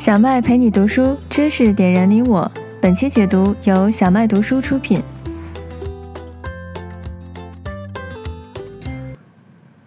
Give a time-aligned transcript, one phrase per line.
[0.00, 2.50] 小麦陪你读书，知识点燃你我。
[2.80, 5.02] 本期解读由小麦读书出品。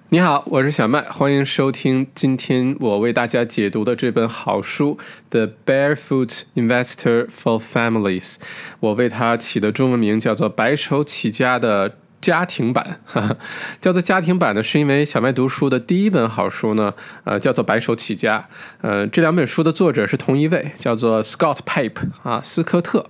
[0.10, 5.00] 你好，我是小麦，欢迎收听今天我为大家解读的这本好书
[5.32, 8.34] 《The Barefoot Investor for Families》。
[8.82, 13.00] 我为它起的中文名叫做《白手起家的家庭版》。
[13.82, 16.94] 叫做家庭版呢，是因为小麦读书的第一本好书呢，
[17.26, 18.40] 呃，叫做《白手起家》。
[18.82, 23.06] 呃，这两本书的作者是同一位，叫做 Scott Pape 啊，斯科特。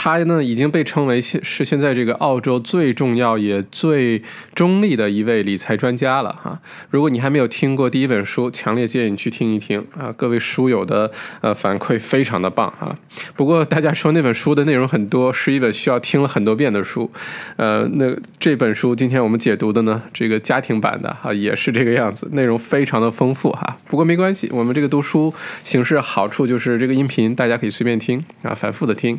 [0.00, 4.22] 他呢已经被称为现是现在这个澳洲最重要也最
[4.54, 6.60] 中立的一位理财专家了哈。
[6.88, 10.14] 如果你还没有听过第一本书，强烈建议你去听一听啊。
[10.16, 12.96] 各位书友的呃反馈非常的棒哈。
[13.34, 17.10] 不过大家说那本书的内容很多，是一本需要听了很多遍的书。
[17.56, 18.06] 呃，那
[18.38, 23.76] 这本书今天我们解读的呢，这个家庭版的哈也是这个样子，内容非常的丰富哈。
[23.88, 29.18] 不过没关系，我们这个读书形式好处就是这个音频大家可以随便听啊，反复的听。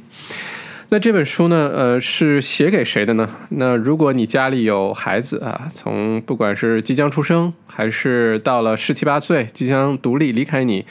[0.89, 3.29] 那这本书呢，呃，是写给谁的呢？
[3.49, 10.85] 那如果你家里有孩子啊，从不管是即将出生，还是到了十七八岁即将独立离开你，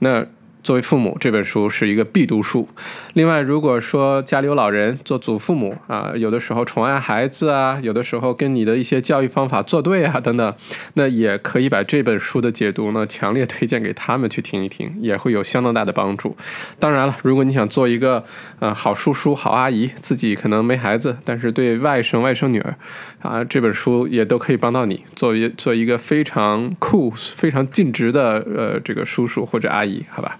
[0.00, 0.26] 那。
[0.64, 2.66] 作为父母，这本书是一个必读书。
[3.12, 10.54] 另外，如果说家里有老人，做祖父母啊，有的时候宠爱孩子啊，有的时候跟你的一些教育方法作对啊，等等，
[10.94, 16.34] 那也可以把这本书的解读呢，强烈推荐给他们去听一听，也会有相当大的帮助。
[16.78, 18.24] 当然了，如果你想做一个
[18.58, 22.74] 呃好叔叔、好阿姨，自己可能没孩子，但是对外甥、外甥女儿
[23.20, 30.38] 啊，这本书也都可以帮到你，作为做一个非常酷、非常尽职的呃这个叔叔或者阿姨，好吧？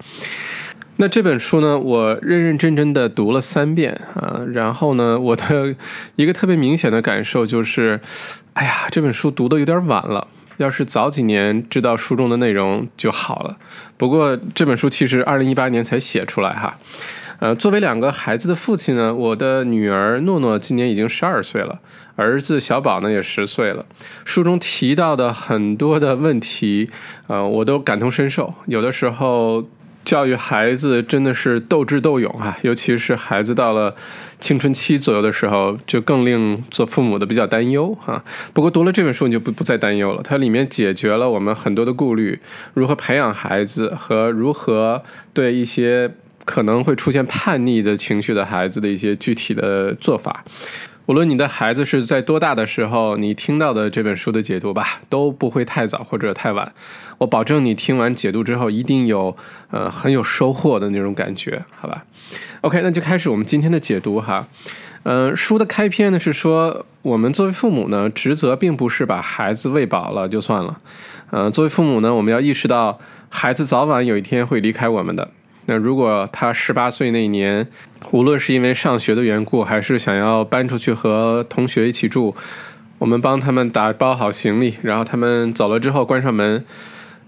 [0.96, 5.74] 那这本书呢，我认认真真的读了三遍啊，然后呢，我的
[6.14, 8.00] 一个特别明显的感受就是，
[8.52, 13.56] 哎呀，这本书读的有点晚了，要是早几年知道书中的内容就好了。
[13.96, 16.78] 不过这本书其实二零一八年才写出来哈，
[17.40, 21.80] 呃，作为两个孩子的父亲呢，我的女儿诺诺今年已经十二岁了，
[22.14, 23.84] 儿子小宝呢也十岁了。
[24.24, 26.88] 书中提到的很多的问题，
[27.26, 29.68] 呃，我都感同身受，有的时候。
[30.04, 33.96] 教育孩子真的是斗智斗勇啊，尤其是孩子到了
[34.38, 38.22] 青春期左右的时候，就更令做父母的比较担忧啊。
[38.52, 42.38] 不过读了这本书，你就不不再担忧了，它里面解决了我们很多的顾虑，
[42.74, 46.10] 如何培养孩子和如何对一些
[46.44, 50.44] 可能会出现叛逆的情绪的孩子的一些具体的做法。
[51.06, 56.72] 无论你的孩子是在多大的时候，你听到的这本书的解读吧，都不会太早或者太晚。
[57.18, 59.36] 我保证你听完解读之后，一定有
[59.70, 62.04] 呃很有收获的那种感觉，好吧
[62.62, 64.46] ？OK，那就开始我们今天的解读哈。
[65.04, 70.80] 嗯，书的开篇呢是说，我们作为父母呢，职责并不是把孩子喂饱了就算了。
[71.30, 72.98] 嗯，作为父母呢，我们要意识到，
[73.28, 75.28] 孩子早晚有一天会离开我们的。
[75.66, 77.66] 那如果他十八岁那一年，
[78.10, 82.34] 无论是因为上学的缘故，还是想要搬出去和同学一起住，
[82.98, 86.64] 我们帮他们打包好行李，然后他们走了之后关上门，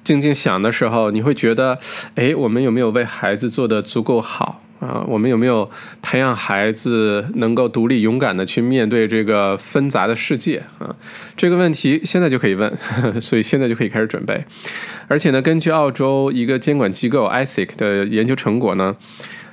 [0.06, 1.76] 静静想的时候，你会觉得，
[2.14, 4.62] 哎，我们有没有为孩子做的足够好？
[4.78, 5.68] 啊，我们有没有
[6.00, 10.94] 培养孩子能够独立勇敢的去面对这个纷杂的世界啊？
[11.36, 12.72] 这个问题现在就可以问，
[13.20, 14.44] 所以现在就可以开始准备。
[15.08, 18.94] 而且呢，根据澳洲一个监管机构 ISIC 的研究成果呢，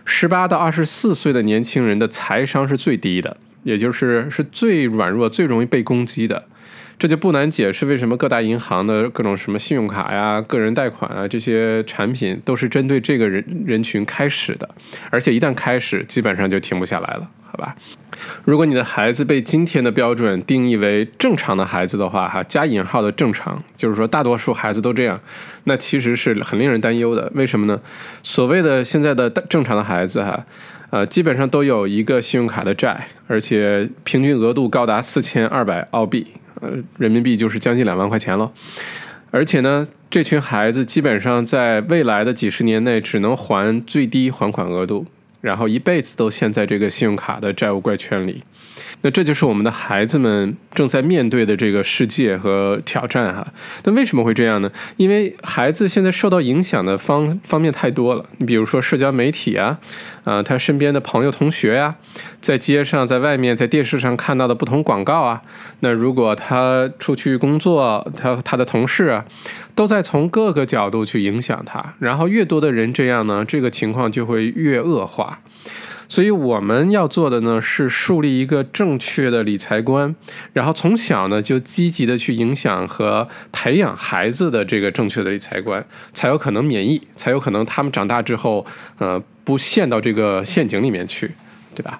[0.05, 6.43] 十八到二十四岁的年轻人的财商是最低的，也就是是最软弱、最容易被攻击的。
[7.03, 14.69] 这就不难解释为什么各大银行的各种什么信用卡呀、个人贷款啊这些产品都是针对这个人人群开始的，
[15.09, 17.75] 而且一旦开始，基本上就停不下来了，好吧？
[18.45, 25.19] 如果你的孩子被今天的标准定义为正常的孩子的话，哈，加引号的正常，就是说大多数孩子都这样，
[25.65, 27.29] 那其实是很令人担忧的。
[27.35, 27.81] 为什么呢？
[28.23, 30.45] 所谓的现在的正常的孩子，哈，
[30.91, 36.27] 呃，基本上都有一个信用卡的债，而且平均额度高达四千二百澳币。
[36.97, 38.51] 人民币就是将近两万块钱了，
[39.31, 45.05] 而且呢，这群孩子基本上在未来的几十年内只能还最低还款额度，
[45.41, 48.43] 然后一辈子都陷在这个信用卡的债务怪圈里。
[49.03, 53.45] 那这就是我们的孩子们正在面对的这个世界和挑战哈。
[53.83, 54.71] 那为什么会这样呢？
[54.95, 58.25] 因为孩子现在受到影响的方方面太多了。
[58.37, 59.77] 你比如说社交媒体啊，
[60.23, 61.93] 啊，他身边的朋友、同学呀，
[62.39, 65.41] 在街上、在外面、在电视上看到的不同广告啊。
[65.81, 69.25] 那如果他出去工作，他他的同事啊，
[69.75, 71.93] 都在从各个角度去影响他。
[71.99, 75.41] 然后越多的人这样呢，这个情况就会越恶化。
[76.07, 80.15] 所以我们要做的呢是树立一个正确的理财观，
[80.53, 88.65] 然后从小呢就积极的去影响和培养孩子的这个正确的理财观，才有可能免疫，才有可能他们长大之后，
[88.97, 91.31] 呃，不陷到这个陷阱里面去，
[91.75, 91.99] 对吧？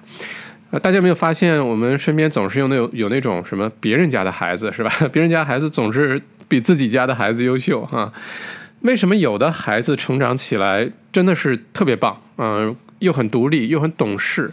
[0.70, 4.90] 呃，大家没有发现，我们身边总是有那有有那种什么别人家的孩子是吧？
[5.12, 8.12] 别人家孩子总是比自己家的孩子优秀哈。
[8.80, 12.74] 为什么有的孩子成长起来真的是特别棒，嗯，
[13.04, 14.52] 又很独立，又很懂事，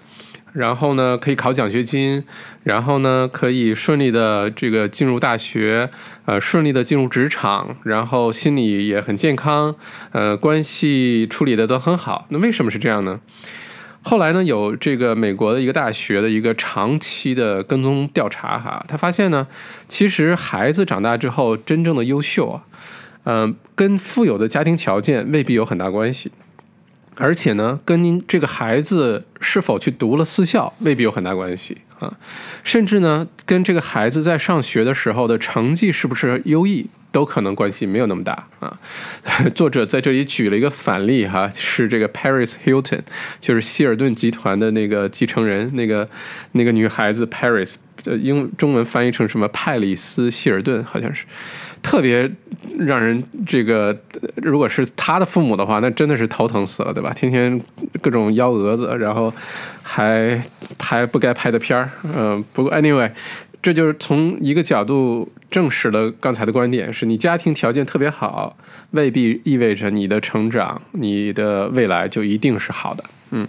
[0.54, 2.24] 然后呢可以考奖学金，
[2.64, 5.90] 然后呢可以顺利的这个进入大学，
[6.26, 9.76] 呃，顺利的进入职场，然后心理也很健康，
[10.12, 12.28] 呃，关系处理的都很好。
[12.30, 13.20] 那为什么是这样呢？
[14.04, 19.48] 后来呢，有这个美国的一个大学的一个长期的跟踪调查哈，他发现呢，
[19.88, 22.64] 其实孩子长大之后真正的优秀啊。
[23.24, 26.32] 嗯，跟富有的家庭条件未必有很大关系，
[27.16, 32.18] 而且呢，跟您这个孩子是否去读了私校未必有很大关系啊，
[32.64, 38.80] 甚至呢，跟这个孩子在上学的时候的成绩是不是优异都可能关系没有那么大啊。
[39.54, 43.02] 作者在这里举了一个反例哈，是这个 Paris Hilton，
[43.40, 46.10] 就是希尔顿集团的那个继承人，那个
[46.54, 47.76] 那个女孩子 Paris，
[48.06, 51.26] 英中文翻译成什么派里斯希尔顿好像是。
[51.84, 52.30] 特别
[52.78, 53.96] 让人这个，
[54.36, 57.12] 如果是他的父母的话，那真的是头疼死了，对吧？
[57.14, 57.60] 天天
[58.02, 59.34] 各种幺蛾子，然后
[59.82, 60.40] 还
[60.78, 62.44] 拍不该拍的片儿，嗯。
[62.54, 63.12] 不过 anyway，
[63.62, 68.56] 这就是从一个角度证实了刚才的观点：是你家庭条件特别好，
[68.92, 73.04] 未必意味着你的成长、你的未来就一定是好的。
[73.32, 73.48] 嗯。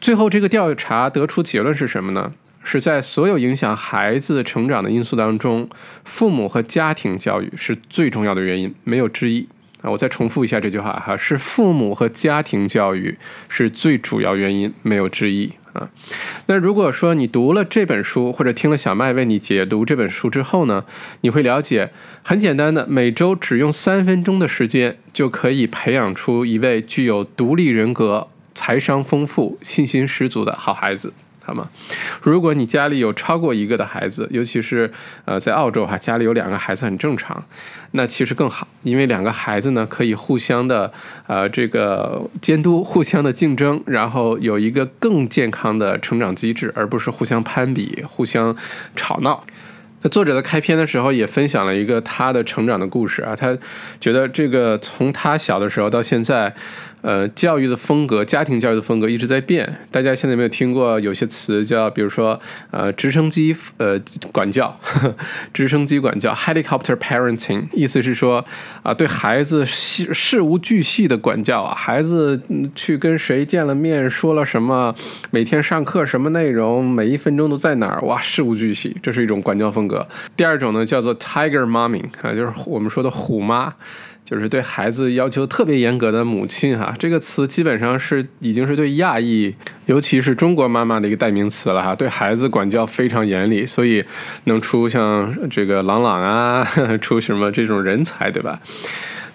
[0.00, 2.32] 最后这个调查得出结论是什么呢？
[2.64, 5.68] 是在所有影响孩子成长的因素当中，
[6.04, 9.48] 父母和家庭教育是最重要的原因，没有之一
[9.82, 9.90] 啊！
[9.90, 13.18] 我再重复一下这句话哈，是父母和家庭教育
[13.48, 15.88] 是最主要原因，没有之一啊。
[16.46, 20.84] 那如果说你读了这本书，或者听了小麦为你解读这本书之后呢，
[21.22, 21.90] 你会了解，
[22.22, 31.12] 很简单的，每周只用三分钟的时间，就可以培养出一位具有独立人格、财商丰富、信心十足的好孩子。
[31.44, 31.68] 好吗？
[32.22, 34.90] 如果你家里有超过一个的孩子，尤其是
[35.24, 37.44] 呃在澳洲哈，家里有两个孩子很正常，
[37.92, 40.92] 那其实更好，因为两个孩子呢可以互相的
[41.26, 48.56] 呃这个监督，互相的竞争，然后有一个更健康的成长机制，而不是互相攀比、互相
[48.94, 49.44] 吵闹。
[50.02, 53.56] 那作者在开篇的时候也分享了一个他的成长的故事啊，他
[54.00, 56.54] 觉得这个从他小的时候到现在。
[57.02, 59.80] 呃，教育的风格，家庭教育的风格一直在变。
[59.90, 62.40] 大家现在有没有听过有些词叫，比如说，
[62.70, 64.00] 呃，直升机呃
[64.32, 64.78] 管教，
[65.52, 68.44] 直升机管教 （helicopter parenting），意思是说
[68.84, 72.40] 啊，对孩子事事无巨细的管教啊，孩子
[72.74, 74.94] 去跟谁见了面，说了什么，
[75.32, 80.06] 每天上课什么内容，每一分钟都在哪儿，哇，事无巨细，这是一种管教风格。
[80.36, 83.74] 第二种呢，叫做 tiger momming 啊，就是我们说的虎妈。
[84.24, 89.54] 就是对孩子要求特别严格的母亲哈，这个词基本上是已经是对亚裔，
[89.86, 91.94] 尤其是中国妈妈的一个代名词了哈。
[91.94, 94.04] 对孩子管教非常严厉，所以
[94.44, 96.66] 能出像这个朗朗啊，
[97.02, 98.58] 出什么这种人才，对吧？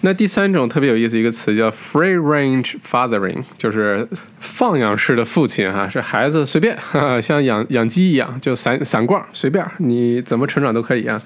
[0.00, 4.06] 那第三种特别有意思一个词叫 free range fathering，就是
[4.38, 6.78] 放养式的父亲哈，是孩子随便，
[7.20, 11.20] 像养养鸡一样，就散散逛，随便你怎么成长都可以啊。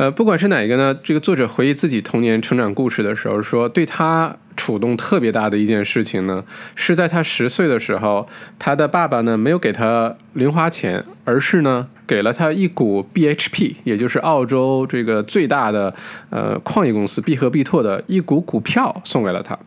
[0.00, 0.98] 呃，不管是哪一个呢？
[1.04, 6.42] 这个作者回忆自己童年成长故事的时候说，对他触动特别大的一件事情呢，
[6.74, 8.26] 是在他十岁的时候，
[8.58, 15.94] 他的爸爸呢没有给他零花钱，而是呢给了他一股 BHP，也就是澳洲这个最大的
[16.30, 19.58] 呃矿业公司必和必拓的一股股票送给了他。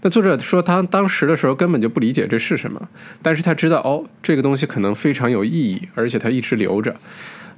[0.00, 2.80] 那作者说他当时的时候根本就不理解这是什么，
[3.20, 6.96] 但是他知道哦，这个东西可能非常有意义，而且他一直留着。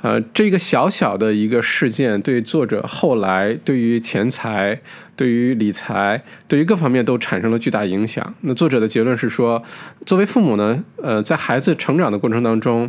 [0.06, 4.80] 呃，这个小小的一个事件，对作者后来对于钱财、
[5.16, 8.25] 对于理财、对于各方面都产生了巨大影响。
[8.42, 9.60] 那作者的结论是说，
[10.04, 12.88] 作为父母呢，呃，在孩子成长的过程当中，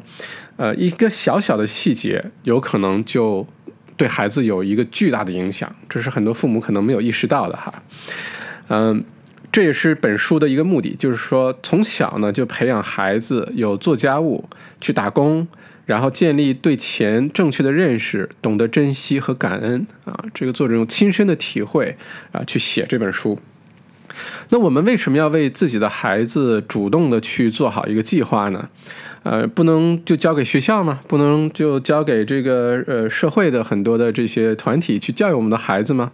[0.58, 3.48] 呃，一个小小的细节，有可能就
[3.96, 5.76] 对孩子有一个巨大的影响。
[5.90, 7.74] 这是很多父母可能没有意识到的哈。
[8.68, 9.04] 嗯，
[9.52, 14.48] 这也是本书的一个目的，就是说从小呢就培养孩子有做家务、
[14.80, 15.48] 去打工。
[15.88, 20.24] 然后建立对钱正确的认识，懂得珍惜和感恩啊！
[20.34, 21.98] 这个作者用亲身的体会
[22.32, 23.40] 啊去写这本书。
[24.50, 28.70] 那我们为什么要为自己的孩子主动的去做好一个计划呢？
[29.24, 31.02] 呃，不能就交给学校吗？
[31.06, 36.12] 不能就交给这个呃社会的很多的这些团体去教育我们的孩子吗？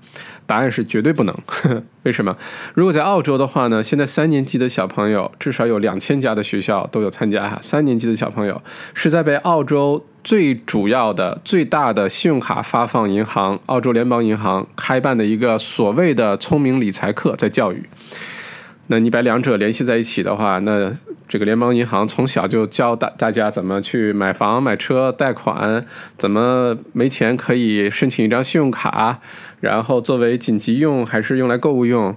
[0.48, 1.36] 答案是绝对不能。
[2.04, 2.36] 为什么？
[2.74, 3.84] 如果在澳洲的话呢？
[3.84, 7.60] 现在三年级的小朋友至少有两千家的学校都有参加哈。
[7.62, 8.60] 三年级的小朋友
[8.96, 17.84] 是在被澳洲最主要的、最大的信用卡发放银行——澳洲联邦银行开办的一个所谓的聪明理财课在教育。
[18.88, 20.92] 那你把两者联系在一起的话，那
[21.28, 25.86] 这个联邦银行从小就教大大家怎么去买房、买车、贷款，
[26.18, 29.20] 怎么没钱可以申请一张信用卡，
[29.62, 32.16] 然后作为紧急用还是用来购物用？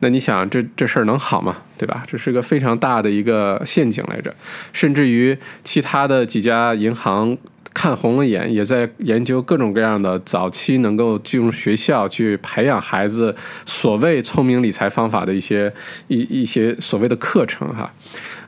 [0.00, 1.56] 那你想这这事儿能好吗？
[1.78, 2.04] 对吧？
[2.06, 4.34] 这是个非常大的一个陷阱来着，
[4.72, 7.36] 甚至于其他的几家银行。
[7.78, 13.36] 看红了眼，也在研究各种各样的早期能够进入学校去培养孩子
[13.66, 15.70] 所谓聪明理财方法的一些
[16.08, 17.92] 一一些所谓的课程哈，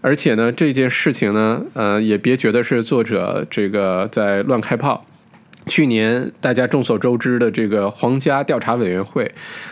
[0.00, 5.04] 而且呢，这件事情呢，呃，也别觉得是作者这个在乱开炮。
[5.68, 9.30] 去年大家众所周知的这个皇家调查委员会，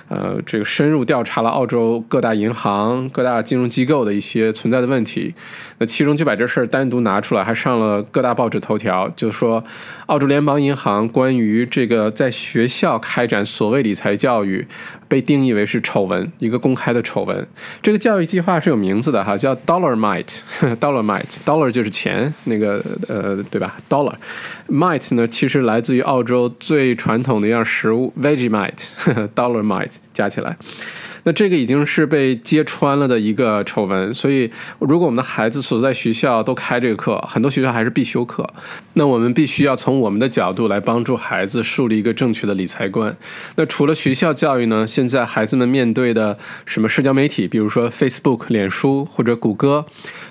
[0.09, 5.35] 呃，这个深入调查了澳洲各大银行、各大金融机构的一些存在的问题。
[5.79, 9.63] 那其中就把这事儿单独拿出来，还上了各大报纸头条，就说
[10.07, 14.67] 澳洲联邦银行关于这个在学校开展所谓理财教育。
[15.09, 17.47] 被定义为是丑闻，一个公开的丑闻。
[17.81, 24.15] 这个教育计划是有名字的哈，叫 Dollar Might，Dollar Might，Dollar 就是钱，那个呃，对吧？Dollar
[24.69, 30.57] Might 呢，其实来自于澳洲最传统的一样食物 Vegemite，Dollar Might 加起来。
[31.27, 38.49] 那这个已经是被揭穿了的一个丑闻，所以如果我们的孩子所在学校都开这个课，很多学校还是必修课，
[38.93, 43.17] 那我们必须要从我们的角度来帮助孩子树立一个正确的理财观。
[43.57, 44.87] 那除了学校教育呢？
[44.87, 49.85] 现在孩子们面对的什么社交媒体，比如说 Facebook、脸书或者谷歌，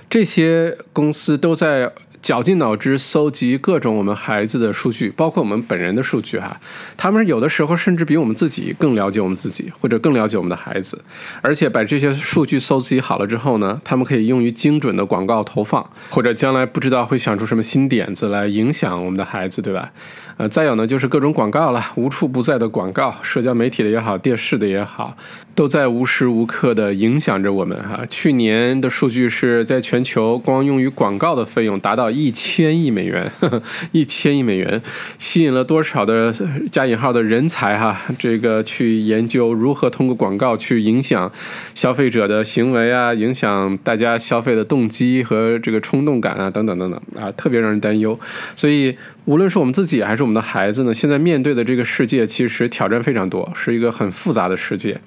[0.10, 1.92] 这些公司都在。
[2.26, 6.60] 绞尽脑汁搜集各种我们孩子的数据，包括我们本人的数据哈。
[6.98, 11.00] 他们有的时候甚至比我们自己更了解我们自己，或者更了解我们的孩子。
[11.44, 19.92] 而且把这些数据搜集好了之后呢，他们可以用于精准的广告投放，或者将来不知道会想出什么新点子来影响我们的孩子，对吧？
[20.38, 25.16] 呃，再有呢就是各种广告了，无处不在的广告，社交媒体的也好，电视的也好。
[25.56, 28.06] 都在无时无刻的影响着我们哈。
[28.10, 33.32] 去年的数据是在全球光用于广告的费用达到一千亿美元，
[33.94, 34.82] 一千亿美元，
[35.18, 36.34] 吸引了多少的
[36.70, 38.00] 加引号的人才哈？
[38.20, 41.32] 这个去研究如何通过广告去影响
[41.74, 48.20] 消费者的行为啊，影响大家消费的动机和这个冲动感啊，等等等等啊，特别让人担忧。
[48.58, 55.00] 所以无论是我们自己还是我们的孩子呢，现在面对的这个世界其实挑战非常多，是一个很复杂的世界。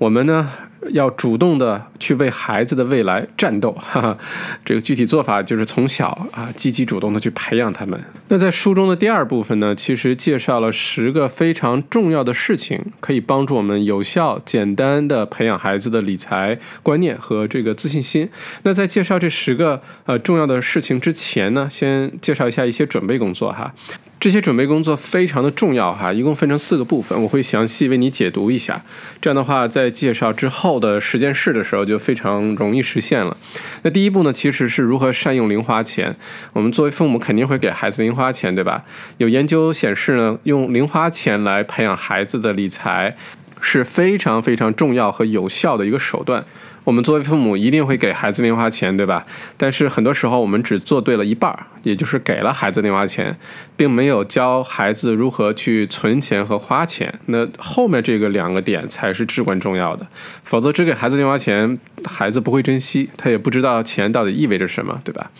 [0.00, 0.50] 我们呢
[0.92, 4.16] 要主动的去为孩子的未来战斗， 哈哈，
[4.64, 8.02] 这个具体做法就是从小啊积极主动的去培养他们。
[8.28, 18.30] 那在书中的第二部分呢，其实介绍了十个非常重要的事情，可以帮助我们有效、简单的培养孩子的理财观念和这个自信心。
[18.62, 23.74] 那在介绍这十个呃重要的事情之前呢，先介绍一下一些准备工作哈。
[24.20, 28.82] 这些准备工作非常的重要哈，一共分成四个部分，我会详细为你解读一下。
[29.18, 33.34] 这样的话，在介绍之后的实践室的时候就非常容易实现了。
[33.82, 36.14] 那第一步呢，其实是如何善用零花钱。
[36.52, 38.82] 我们作为父母肯定会给孩子零花钱，对吧？
[39.16, 43.16] 有研究显示呢，用零花钱来培养孩子的理财
[43.62, 46.44] 是非常非常重要和有效的一个手段。
[46.84, 49.26] 我们作为父母一定会给孩子零花钱，对吧？
[49.56, 53.38] 但是很多时候我们只做对了一半儿，也就是给了孩子零花钱，
[53.76, 57.20] 并没有教孩子如何去存钱和花钱。
[57.26, 60.06] 那后面这个两个点才是至关重要的，
[60.42, 65.30] 否则只给孩子零花钱，孩子不会珍惜，他也不知道钱到底意味着什么，对吧？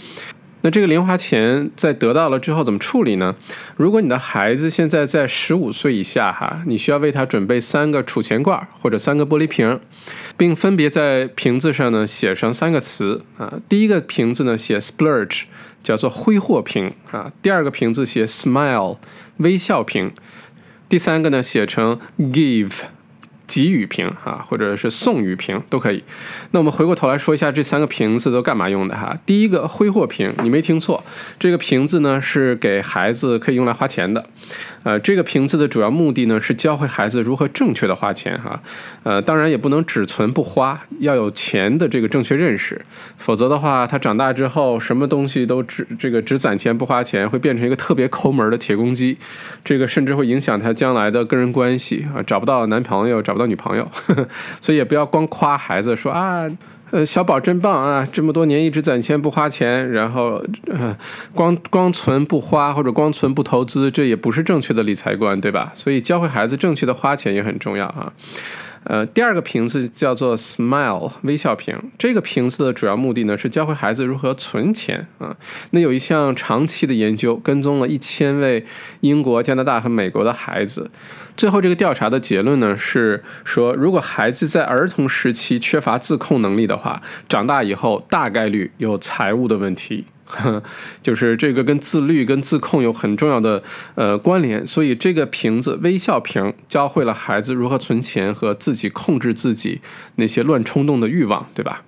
[0.62, 3.34] 那这个零花钱在得到了之后怎么处理呢？
[3.78, 9.80] 如果你的孩子现在在十五岁以下，哈，你需要为他准备三个储钱罐或者三个玻璃瓶，
[10.40, 13.60] 并分别在瓶子上呢写上三个词啊。
[13.68, 15.42] 第一个瓶子呢写 splurge，
[15.82, 17.30] 叫做挥霍瓶啊。
[17.42, 18.96] 第二个瓶子写 smile，
[19.36, 20.10] 微笑瓶。
[20.88, 22.72] 第三个呢写成 give。
[23.50, 26.04] 给予瓶啊，或者是送予瓶都可以。
[26.52, 29.18] 那我们回过头来说一下这三个瓶子都干嘛用的哈？
[29.26, 31.02] 第一个挥霍瓶，你没听错，
[31.36, 34.24] 这个瓶子呢是给孩子可以用来花钱的。
[34.84, 38.62] 呃，这个瓶子的主要目的呢是教会孩子如何正确的花钱哈。
[39.02, 42.80] 呃，当然也不能只存不花，要有钱的这个正确认识，
[43.18, 49.18] 否则的话，他长大之后什么东西都只这个只攒钱不花钱，会变成一个特别抠门的铁公鸡。
[49.64, 53.39] 这个甚至会影响他将来的个人关系啊，找不到男朋友，找不。
[53.40, 53.88] 到女朋友，
[54.60, 56.48] 所以也不要光夸孩子说啊，
[56.90, 60.96] 呃，小宝真棒啊，这么多年一直攒钱不花钱，然后呃，
[61.34, 65.70] 光光存不花或者光存不投资，这也不是正确的理财观，对吧？
[65.74, 68.12] 所以教会孩子正确的花钱也很重要啊。
[68.84, 71.76] 呃，第二个瓶子叫做 Smile 微笑瓶。
[71.98, 75.36] 这个瓶子的主要目的呢，是教会孩子如何存钱啊。
[75.72, 78.64] 那有一项长期的研究，跟踪了一千位
[79.00, 80.90] 英国、加拿大和美国的孩子。
[81.40, 90.04] 最后，这个调查的结论呢是说，如果孩子在儿童时期缺乏自控能力的话，长大以后大概率有财务的问题。
[91.02, 93.62] 就是这个跟自律、跟自控有很重要的
[93.94, 99.80] 呃关联，所以这个瓶子微笑瓶教会了孩子如何存钱和自己控制自己
[100.16, 101.82] 那些乱冲动的欲望，对吧？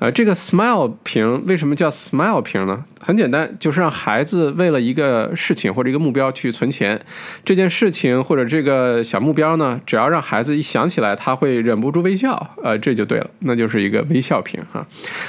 [0.00, 2.82] 呃，这个 smile 瓶为什么叫 smile 瓶呢？
[3.02, 6.98] 很简单，就是让孩子为了一个事情或者一个目标去存钱。
[7.44, 14.86] 这件事情或者这个小目标呢，只要让孩子一想起来，他会忍不住微笑，呃，这就对了，那就是一个微笑瓶哈。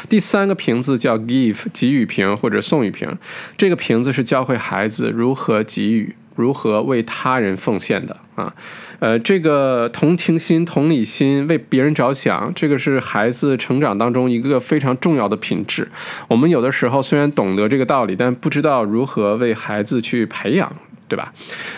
[0.08, 3.10] 第三个瓶子叫 give 给予瓶或者送予瓶，
[3.58, 6.16] 这个瓶子是教会孩子如何给予。
[6.36, 8.54] 如何为他人奉献的啊？
[9.00, 15.90] 呃，这个同情心、同理心，为别人着想，这个是孩子成长当中一个非常重要的品质。
[16.28, 20.72] 我们有的时候虽然懂得这个道理，但不知道如何为孩子去培养。
[21.12, 21.34] 对吧？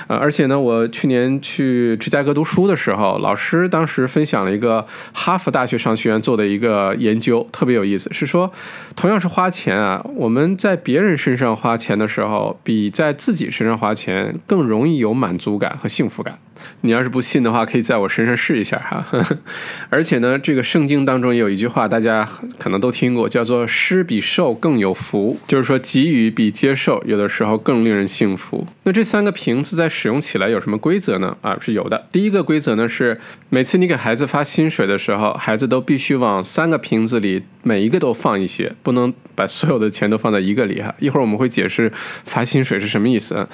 [0.06, 8.54] 呃，而且呢，我去年去芝加哥读书的时候，老师当时分享了一个哈佛大学商学院做的一个研究，特别有意思，是说，
[8.96, 16.38] 同样是花钱啊，我们在别人身上花钱的时候，比在自己身上花钱更容易有满足感和幸福感。
[16.82, 19.06] 你要是不信的话，可以在我身上试一下哈。
[19.90, 22.28] 而且呢，这个圣经当中有一句话，大家
[22.58, 28.66] 可能都听过，叫做“施比受更有福”，就是说给予比接受有的时候更令人幸福。
[28.84, 31.38] 那这三个瓶子在使用起来有什么规则呢？
[31.42, 32.08] 啊，是有的。
[32.12, 40.94] 第一个规则呢是，每次你给孩子发薪水的时候，孩子都必须往三个瓶子里每一个都放一些，不能把所有的钱都放在一个里哈。
[41.00, 41.92] 一会儿我们会解释
[42.26, 43.48] 发薪水是什么意思。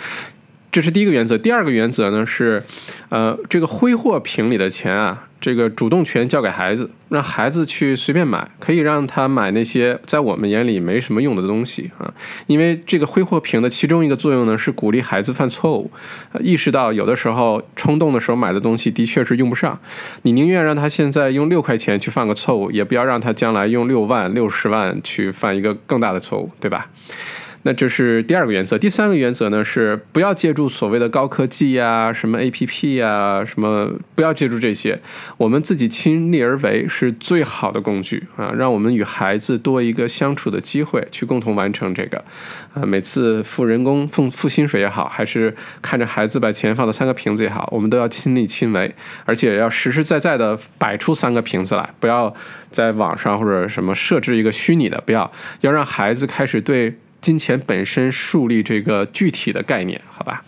[0.71, 1.37] 这是第一个原则。
[1.37, 2.63] 第二个原则呢是，
[3.09, 12.13] 呃，这个挥霍瓶里的钱啊，这个主动权交给孩子，让孩子去随便买，可以让他买那些在我们眼里没什么用的东西啊。
[12.45, 15.89] 因为这个挥霍瓶的其中一个作用呢是鼓励孩子犯错误，
[16.39, 19.79] 意识到有的时候冲动的时候买的东西的确是用不上，
[20.21, 26.89] 你宁愿让他现在用六块钱去犯个错误，也不要让他将来用六万、六十万去犯一个更大的错误，对吧？
[27.69, 34.99] 那这是第二个原则，第三个原则呢是不要借助所谓的高科技呀，什么 A P P 呀，什么不要借助这些，
[35.37, 42.17] 我们自己亲力而为是最好的工具啊，让我们与孩子多一个相处的机会，去共同完成这个。
[42.73, 48.91] 啊，每次付人工、付付薪水也好，还是看着孩子把钱放到三个瓶子也好，我们都要亲力亲为，
[49.25, 52.33] 而且要实实在在的摆出三个瓶子来，不要
[52.71, 56.95] 在网上或者什么设置一个虚拟的，不要要让孩子开始对。
[57.21, 60.43] 金钱本身树立这个具体的概念，好吧？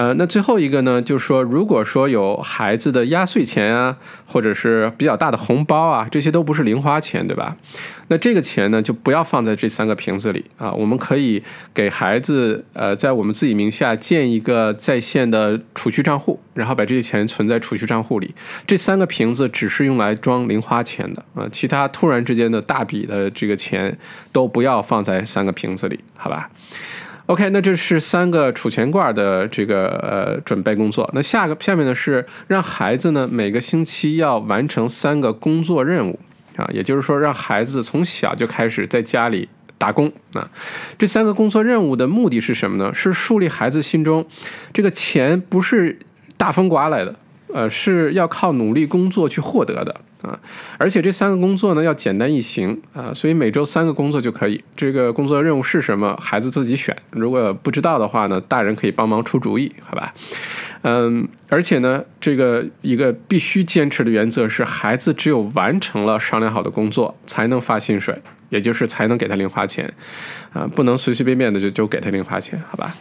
[0.00, 7.54] 呃，那最后一个呢，就是说，如果说有孩子的压岁钱啊，或者是比较大的红包啊，这些都不是零花钱，对吧？
[8.08, 10.72] 那这个钱呢，就不要放在这三个瓶子里啊。
[10.72, 11.42] 我们可以
[11.74, 18.34] 给孩子，呃，在我们自己名下建一个在线的储蓄账户，然后把这些钱存在储蓄账户里。
[18.66, 23.98] 这三个瓶子只是用来装零花钱的啊，其他突然之间的大笔的这个钱
[24.32, 26.48] 都不要放在三个瓶子里，好吧
[27.30, 31.08] ？OK，那这是三个储钱罐的这个呃准备工作。
[31.14, 36.18] 那下个下面呢是让孩子呢每个星期要完成三个工作任务
[36.56, 40.50] 啊，也就是说让孩子从小就开始在家里打工啊。
[40.98, 42.92] 这三个工作任务的目的是什么呢？
[42.92, 44.26] 是树立孩子心中
[44.72, 45.96] 这个钱不是
[46.36, 47.14] 大风刮来的，
[47.54, 50.00] 呃，是要靠努力工作去获得的。
[50.22, 50.38] 啊，
[50.78, 54.62] 而且这三个工作呢要简单易行啊，所以每周三个工作就可以。
[54.76, 56.96] 这个工作任务是什么，孩子自己选。
[57.10, 60.12] 如果不知道的话呢，大人可以帮忙出主意，好吧？
[60.82, 68.20] 嗯，而且呢，这个一个必须坚持的原则是，孩子只有完成了商量好的工作，才能发薪水。
[68.50, 69.90] 也就是才能给他零花钱，
[70.52, 72.94] 啊，不能随随便便的就就给他零花钱，好吧？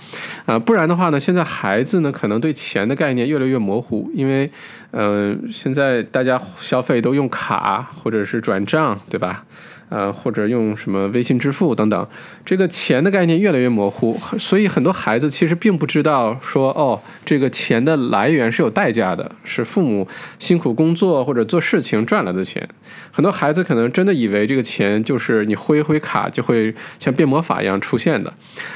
[0.45, 4.49] 啊，不然的话呢，现在孩子呢可能对钱的概念越来越模糊，因为，
[4.91, 9.43] 嗯，现在大家消费都用卡或者是转账，对吧？
[9.89, 12.07] 呃，或者用什么微信支付等等，
[12.45, 22.67] 这个钱的概念越来越模糊，所以很多孩子其实并不知道说，哦，这个钱的来源是有代价的，是父母辛苦工作或者做事情赚来的钱。
[23.11, 28.31] 很多孩子可能真的以为这个钱就是你挥挥卡就会像变魔法一样出现的。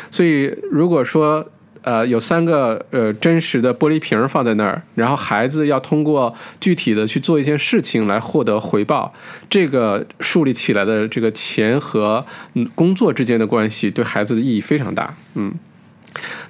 [0.10, 1.48] 所以如果说
[1.84, 9.14] 呃有三个呃真实的玻璃瓶放在那儿，然后孩子要通过具体的去做一件事情来获得回报，
[9.50, 12.26] 这个树立起来的这个钱和
[12.74, 15.16] 工作之间的关系，对孩子的意义非常大。
[15.36, 15.54] 嗯，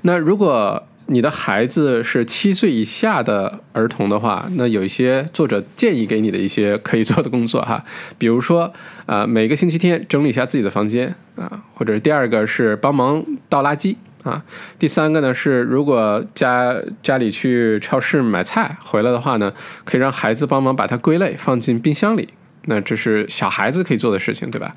[0.04, 7.84] 那如果你的孩子是七岁以下的儿童的话，那有一些作者建议给你的一些可以做的工作哈，
[8.17, 8.72] 比如说
[9.06, 13.96] 啊，每个星期天整理一下自己的房间啊，或者第二个是帮忙倒垃圾。
[14.24, 14.44] 啊，
[14.80, 22.30] 第三个呢是如果家家里去超市买菜回来的话呢，可以让孩子帮忙把它归类放进冰箱里。
[22.66, 24.74] 那这是小孩子可以做的事情，对吧？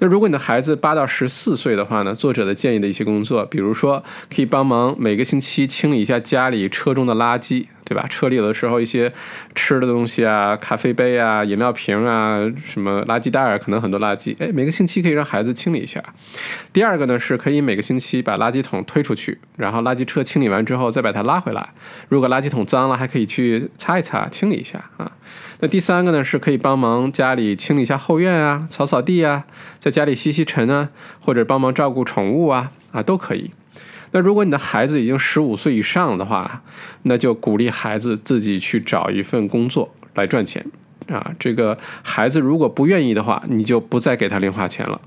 [0.00, 2.14] 那如果你的孩子八到十四岁的话呢？
[2.14, 8.06] 作者的建议的一些工作，比如说可以帮忙每个星期清理一下家里车中的垃圾，对吧？
[8.08, 9.12] 车里有的时候一些
[9.54, 16.02] 吃的东西啊、咖啡杯啊、饮料瓶啊、什么垃圾袋啊，可能很多垃圾，哎，每个星期可以让孩子清理一下。
[16.72, 21.70] 第二个呢，是可以每个星期把垃圾桶推出去，然后垃圾车清理完之后再把它拉回来。
[22.08, 25.12] 如果垃圾桶脏了，还可以去擦一擦、清理一下啊。
[25.60, 29.44] 那第三个呢，是可以帮忙家里清理一下后院啊，扫扫地啊，
[29.78, 30.88] 在家里吸吸尘啊，
[31.20, 33.50] 或者帮忙照顾宠物啊，啊都可以。
[34.12, 36.62] 那如果你的孩子已经十五岁以上的话，
[37.02, 40.64] 那就鼓励孩子自己去找一份工作来赚钱。
[41.08, 45.00] 啊，这个孩子如果不愿意的话，你就不再给他零花钱了。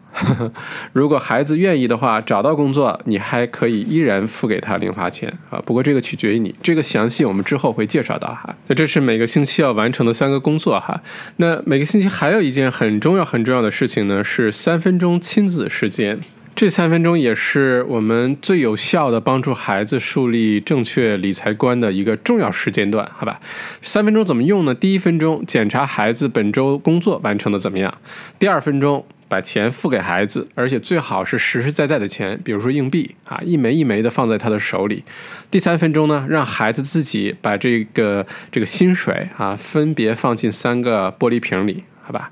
[0.91, 5.61] 如果孩子愿意的话，找到工作，你还可以依然付给他零花钱啊。
[5.65, 8.53] 不过这个取决于你，这个详细我们之后会介绍到哈。
[8.67, 11.01] 那这是每个星期要完成的三个工作哈。
[11.37, 16.19] 那每个星期还有一件很重要很重要的事情呢，是三分钟亲子时间。
[16.55, 23.39] 这三分钟也是我们最有效的帮助孩子树立正确理财观的一个重要时间段，好吧？
[23.81, 24.75] 三分钟怎么用呢？
[24.75, 27.91] 第一分钟检查孩子本周工作完成的怎么样；
[28.37, 35.03] 第二分钟把钱付给孩子，而且最好是实实在在的钱，比如说硬币啊，一枚一枚的放在他的手里；
[35.49, 42.29] 第三分钟呢，让孩子自己把这个这个薪水啊分别放进三个玻璃瓶里，好吧？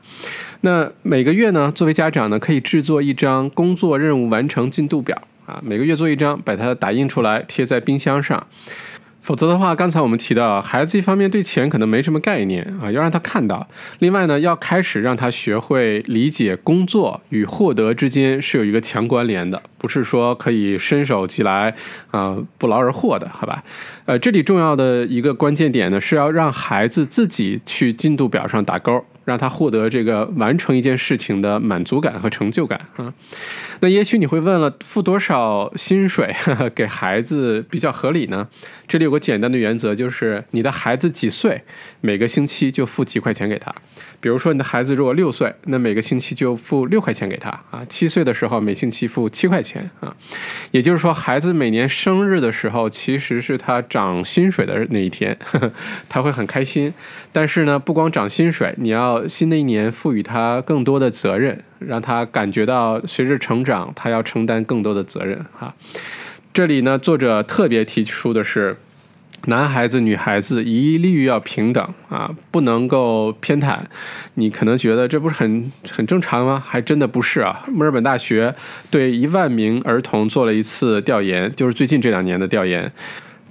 [0.62, 8.45] 那每个月呢，作为家长呢，可以制作一张工作任务完成进度表啊，每个月做一张，把它打印出来贴在冰箱上。
[9.21, 13.67] 否则的话，刚才我们提到，孩子一方面对钱可能没什么概念啊，要让他看到；
[13.99, 21.71] 另外呢，要开始让他学会理解工作与获得之间是有一个强关联的，不是说可以伸手即来
[22.10, 23.63] 啊，不劳而获的，好吧？
[24.05, 29.05] 呃，这里重要的一个关键点呢，是要让孩子自己去进度表上打勾。
[29.25, 33.13] 让他获得这个完成一件事情的满足感和成就感啊。
[33.79, 36.36] 那也许你会问了，付多少薪水
[36.75, 38.47] 给孩子比较合理呢？
[38.88, 41.63] 这里有个简单的原则，就是你的孩子几岁，
[42.01, 43.73] 每个星期就付几块钱给他。
[44.19, 47.84] 比如说，你的孩子如果六岁，那每个星期就付六块钱给他啊。
[47.89, 50.15] 七岁的时候，每星期付七块钱啊。
[50.69, 55.36] 也就是说，孩子每年生日的时候，其实是他涨薪水的那一天，
[56.07, 56.93] 他会很开心。
[57.31, 65.73] 但是呢，不光涨薪水，你要新的一年赋予他更多的责任，让他感觉到随着成长，他要承担更多的责任啊。
[66.53, 68.77] 这里呢，作者特别提出的是。
[69.47, 73.79] 男孩子、女孩子一律要平等啊，不能够偏袒。
[74.36, 76.63] 你可能觉得这不是很很正常吗？
[76.63, 77.63] 还真的不是啊。
[77.67, 78.53] 墨尔本大学
[78.91, 82.91] 对一万名儿童做了一次调研，就是最近这两年的调研，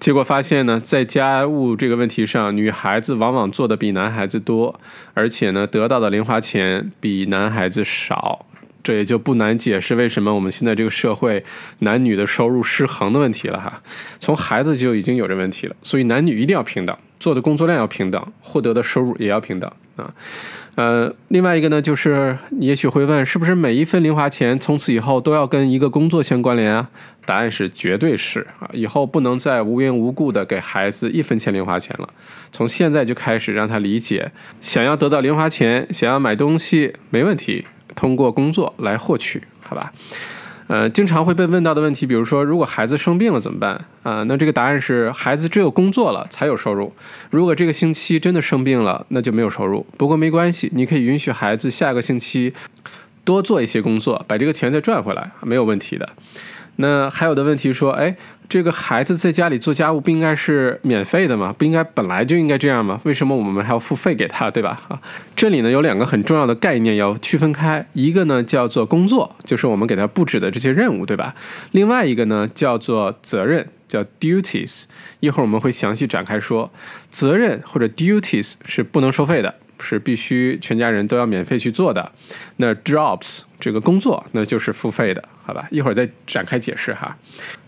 [0.00, 4.80] 结果发现呢，在家务这个问题上，女孩子往往做的比男孩子多，
[5.12, 8.46] 而且呢，得到的零花钱比男孩子少。
[8.82, 11.44] 这也就不难解释为什么我们现在这个社会
[11.80, 13.82] 男女的收入失衡的问题了哈。
[14.18, 20.12] 从孩子就已经有这问题了，所以男女一定要平等，做的工作量要平等，获得的收入也要平等啊。
[20.74, 26.88] 呃，另外一个呢，就是你也许会问，是不是每一分零花钱从此以后都要跟一个工作相关联啊？
[27.26, 32.08] 答案是绝对是啊，以后不能再无缘无故的给孩子一分钱零花钱了。
[32.50, 37.66] 从现在就开始让他理解，想要得到零花钱，想要买东西没问题。
[37.96, 39.92] 通过工作来获取，好吧？
[40.70, 43.72] 呃，经常会被问到的问题，比如说，如果孩子生病了怎么办？
[44.04, 46.92] 啊，那这个答案是，孩子只有工作了才有收入。
[47.30, 49.84] 如果这个星期真的生病了，那就没有收入。
[49.96, 52.54] 不过没关系，你可以允许孩子下个星期
[53.24, 56.08] 多做一些工作，把这个钱再赚回来，没有问题的。
[56.76, 58.16] 那还有的问题说，哎。
[58.50, 61.54] 这个孩子在家里做家务不应该是免费的吗？
[61.56, 63.00] 不应该本来就应该这样吗？
[63.04, 64.82] 为什么我们还要付费给他，对吧？
[64.88, 65.00] 啊，
[65.36, 71.32] 这里呢有两个很重要的概念要区分开，一个呢叫做工作，就是我们给他布置的这些任务，对吧？
[71.70, 74.82] 另外一个呢叫做责任，叫 duties。
[75.20, 76.72] 一会儿我们会详细展开说，
[77.08, 79.54] 责任或者 duties 是不能收费的。
[79.82, 82.12] 是必须全家人都要免费去做的，
[82.56, 85.66] 那 jobs 这个工作那就是付费的，好吧？
[85.70, 87.16] 一会儿再展开解释哈。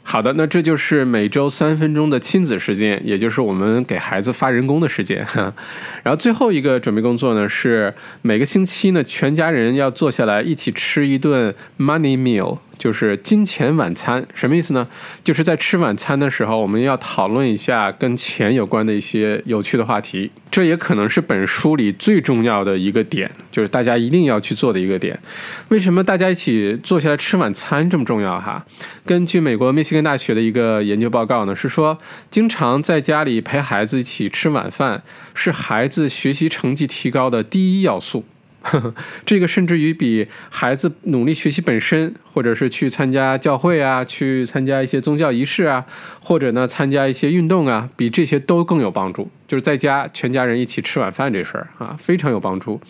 [0.05, 5.27] 好的，那这就是每周三分钟的亲子时间，也就是我们给孩子发人工的时间。
[6.03, 12.59] 然后最后一个准备工作呢，是每个星期呢，全家人要坐下来一起吃一顿 money meal。
[12.77, 14.89] 就是金钱晚餐，什么意思呢？
[15.23, 20.31] 就是在吃晚餐的时候，我们要讨论一下跟钱有关的一些有趣的话题。
[20.51, 25.19] 这也可能是本书里最重要的一个点，就是大家一定要去做的一个点。
[25.69, 28.39] 为什么大家一起坐下来吃晚餐这么重要？
[28.39, 28.65] 哈，
[29.07, 31.97] 根据美国密歇根大学的一个研究报告呢，是说
[32.31, 38.25] 经常在家里陪孩子一起吃晚饭，是孩子学习成绩提高的第一要素。
[38.63, 38.95] 呵
[39.27, 45.85] 这个甚至于比孩子努力学习本身，或者是去参加教会啊，去参加一些宗教仪式啊，
[46.21, 49.31] 或者呢参加一些运动啊，比这些都更有帮助。
[49.47, 52.81] 就是在家全家人一起吃晚饭这事儿啊，非常有帮助。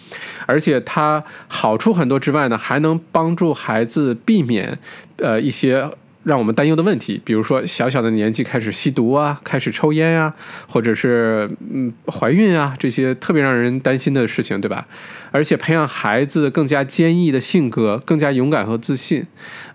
[0.47, 4.79] 而且它好处很多之外呢，还能帮助孩子避免
[5.17, 5.91] 呃一些。
[6.25, 10.33] 让我们担忧的问题，比如说小小的年纪开始吸毒啊，开始抽烟呀，
[10.69, 14.87] 或者是嗯怀孕啊，这些特别让人担心的事情，对吧？
[15.31, 19.27] 而且培养孩子更加坚毅的性格，更加勇敢和自信，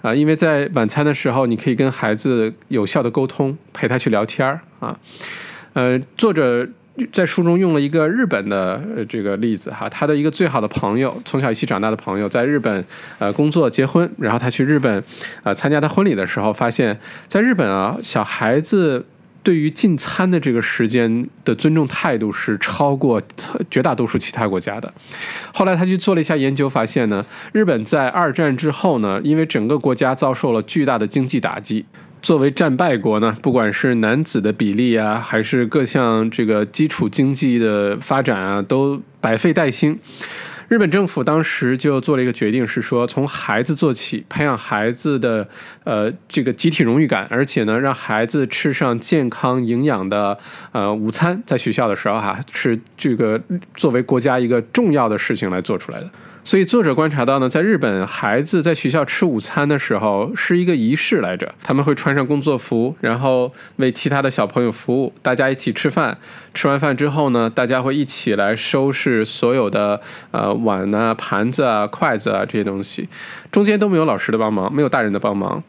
[0.02, 4.98] 啊，因为在晚餐的时候，你可以跟孩子有效的沟通，陪他去聊天儿啊，
[5.74, 6.70] 呃，作者。
[7.12, 12.84] 在书中用了一个日本的这个例子哈，他的一个最好的朋友，从小一起长大的朋友，在日本
[13.20, 15.04] 呃工作结婚，然后他去日本
[15.44, 19.06] 呃参加他婚礼的时候，发现，在日本啊，小孩子
[19.44, 23.22] 对于进餐的这个时间的尊重态度是超过
[23.70, 24.92] 绝大多数其他国家的。
[25.54, 31.86] 后来他去做了一下研究，发现呢，日本在二战之后呢，因为整个国家遭受了巨大的经济打击。
[32.22, 39.98] 作为战败国呢，不管是男子的比例啊，还是各项这个基础经济的发展啊，都百废待兴。
[40.68, 45.48] 日本政府当时就做了一个决定，是说从孩子做起，培养孩子的
[45.86, 50.38] 呃这个集体荣誉感，而且呢，让孩子吃上健康营养的
[50.74, 53.42] 呃午餐，在学校的时候哈，是这个
[53.76, 56.12] 作为国家一个重要的事情来做出来的。
[56.48, 61.54] 所以作者观察到呢，在日本，孩子在学校吃午餐的时候是一个仪式来着。
[61.62, 66.18] 他们会穿上工作服，然后为其他的小朋友服务，大家一起吃饭。
[66.54, 70.00] 吃完饭之后呢，大家会一起来收拾所有的
[70.32, 73.10] 呃碗啊、盘子啊、筷子啊这些东西，
[73.52, 75.62] 中间都没有老师的帮忙，没有大人的帮忙。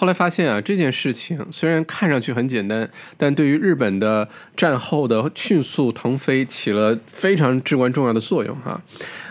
[0.00, 8.80] 后来发现啊，这件事情虽然看上去很简单，但对于日本的战后的迅速腾飞起了非常至关重要的作用哈。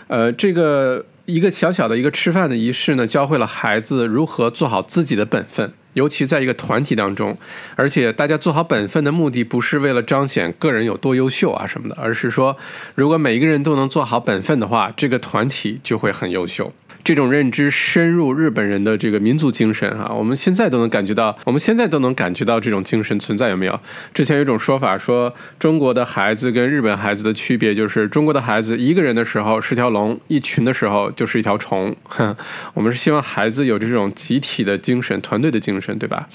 [0.08, 7.34] 呃，这个一个小小的一个吃饭的仪式呢，教会了孩子如何做好自己的本分，尤其在一个团体当中，
[7.74, 12.54] 而且大家做好本分的目的不是为了彰显个人有多优秀啊什么的，而是说，
[12.94, 16.70] 如果每一个人都能做好本分的话，这个团体就会很优秀。
[17.08, 23.80] 这种认知深入日本人的这个民族精神啊，我们现在都能感觉到，我们现在都能感觉到这种精神存在，有没有？
[24.12, 31.96] 之前有一种说法说，中国的孩子跟日本孩子的区别就是，中国的孩子一个人的时候是条龙，一群的时候就是一条虫。
[32.74, 36.28] 我们是希望孩子有这种集体的精神、团队的精神，对吧？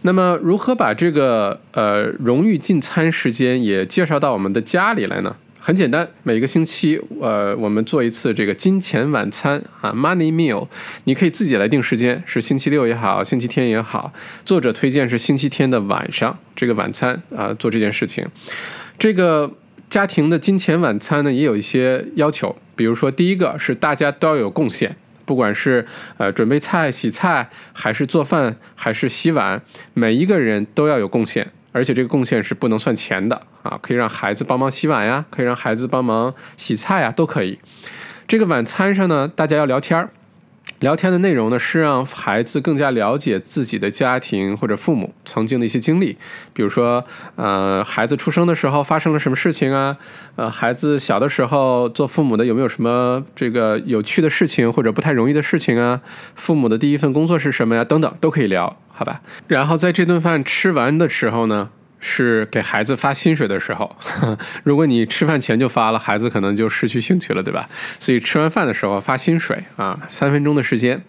[0.00, 5.36] 那么，如何把这个呃荣誉进餐时间也介绍到我们的家里来呢？
[5.60, 10.66] 很简单，每个星期，呃，我们做一次这个金钱晚餐啊，money meal。
[11.04, 14.12] 你可以自己来定时间，是星期六也好，星期天也好。
[14.44, 18.24] 作者推荐是星期天的晚上这个晚餐啊，做这件事情。
[18.98, 19.52] 这个
[19.90, 25.84] 家庭的金钱晚餐呢，也有一些要求，比如说，第一个是大家都要有贡献，不管是
[26.16, 29.60] 呃准备菜、洗菜，还是做饭，还是洗碗，
[29.92, 31.50] 每一个人都要有贡献。
[31.72, 37.58] 而且这个贡献是不能算钱的啊，可以让孩子帮忙洗碗呀，可以让孩子帮忙洗菜呀，都可以。
[38.26, 40.10] 这个晚餐上呢，大家要聊天儿。
[40.80, 46.16] 聊天的内容呢，是让孩子更加了解自己的家庭或者父母曾经的一些经历，
[46.52, 49.96] 比如说，呃，孩子出生的时候发生了什么事情啊？
[50.36, 56.00] 呃，孩子小的时候做父母的有没有什么这个有趣的事情或者不太容易的事情啊？
[56.36, 57.82] 父母的第一份工作是什么呀？
[57.82, 59.20] 等等都可以聊，好吧？
[59.48, 61.70] 然后在这顿饭吃完的时候呢？
[62.00, 63.96] 是给孩子发薪水的时候，
[64.64, 67.68] 如果你吃饭前就发了，孩子可能就失去兴趣了，对吧？
[67.98, 71.02] 所以吃完饭的时候发薪水啊，三分钟的时间。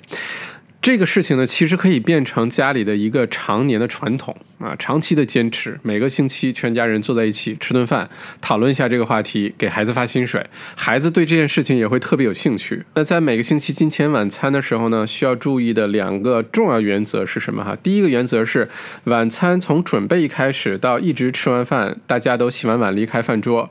[0.82, 5.78] 这个事情呢，其实可以变成家里的一个常年的传统啊，长期的坚持。
[5.84, 10.46] 每个星期全家人坐在一起吃顿饭，讨论一下这个话题，给孩子发薪水，
[10.78, 12.82] 孩子对这件事情也会特别有兴趣。
[12.96, 17.62] 那在每个星期金钱晚餐的时候呢，需要注意的两个重要原则是什么？
[17.62, 18.70] 哈，第一个原则是
[19.04, 23.70] 晚餐从准备一开始到一直吃完饭，大家都洗完碗离开饭桌，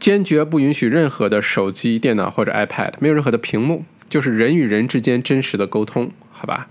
[0.00, 3.84] 坚决不允许任何的手机、电脑或者 iPad，没有任何的屏幕。
[4.06, 6.12] 就是人与人之间真实的沟通，
[6.44, 6.68] 好吧？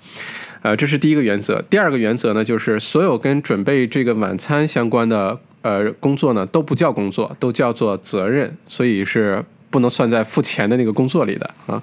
[0.61, 1.59] 呃，这是第一个原则。
[1.67, 11.81] 第二个原则呢，就是所有跟准备这个晚餐相关的呃工作呢，都不叫工作，都叫做责任，所以是不能算在付钱的那个工作里的啊。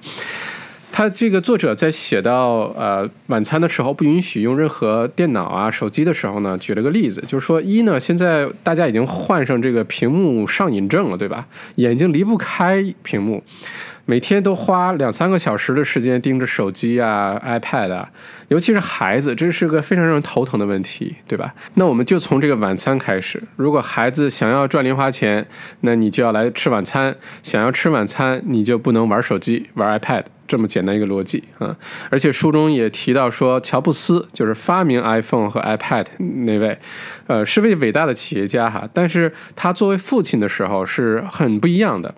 [0.92, 11.44] 他这个作者在写到呃晚餐的时候不允许用任何电脑啊手机的时候呢，举了个例子，就是说一呢，现在大家已经患上这个屏幕上瘾症了，对吧？
[11.74, 13.42] 眼睛离不开屏幕。
[14.10, 18.10] 每天都花两三个小时的时间盯着手机啊、iPad 啊，
[18.48, 21.54] 尤其是孩子，这是个非常让人头疼的问题，对吧？
[21.74, 23.40] 那我们就从这个晚餐开始。
[23.54, 25.46] 如果孩子想要赚零花钱，
[25.82, 27.12] 那你就要来吃晚餐；
[27.44, 30.24] 想要吃晚餐，你就不能玩手机、玩 iPad。
[30.48, 31.76] 这么简单一个逻辑啊！
[32.10, 36.76] 而且书中也提到说，乔布斯就是发明 iPhone 和 iPad 那位，
[37.30, 38.88] 呃，是位伟大的企业家哈。
[38.92, 42.12] 但是他作为父亲的时候是很不一样的。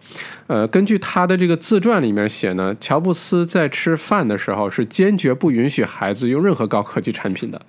[0.46, 7.60] 呃，根据他的这个自传里面写呢，乔布斯在吃饭的时候是坚决不允许孩子用任何高科技产品的，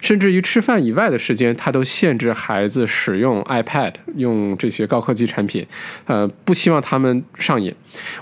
[0.00, 5.66] 甚至于吃饭以外的时间，他都限制孩子使用 iPad，用这些高科技产品，
[6.06, 7.74] 呃，不希望他们上瘾。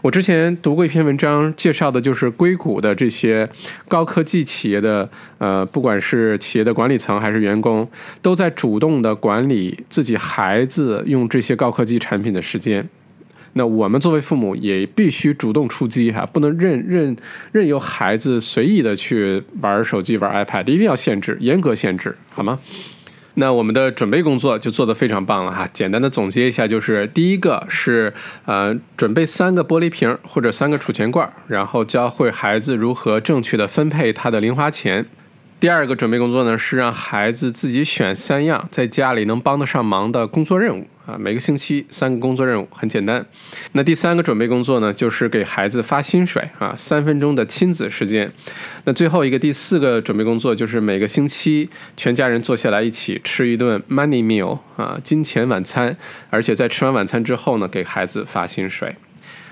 [0.02, 3.48] 我之前读过一篇文章，介绍的就是硅谷的这些
[3.88, 7.88] 高科技企业的，呃，不管是企业的管理层还是员工，
[8.20, 12.88] 都在主主动的管理自己孩子用这些高科技产品的时间。
[13.54, 17.16] 那我们作为父母也必须主动出击哈，不能任任
[17.50, 22.60] 任由孩子随意的去玩手机、玩 iPad，一定要限制，严格限制，好吗？
[23.34, 25.68] 那我们的准备工作就做得非常棒了哈。
[25.72, 28.12] 简单的总结一下，就是第一个是
[28.44, 35.04] 呃准备三个玻璃瓶或者三个储钱罐，然后教会孩子如何正确的分配他的零花钱。
[35.60, 40.86] 第二个准备工作呢是让孩子自己选三样在家里能帮得上忙的工作任务。
[41.04, 43.24] 啊，每个星期三个工作任务很简单。
[43.72, 48.30] 那第三个准备工作呢，就是给孩子发薪水啊，三分钟的亲子时间。
[48.84, 55.94] 那最后一个第四个准备工作就是每个星期全家人坐下来一起吃一顿 money meal 啊，金钱晚餐。
[56.30, 58.94] 而且在吃完晚餐之后呢，给孩子发薪水。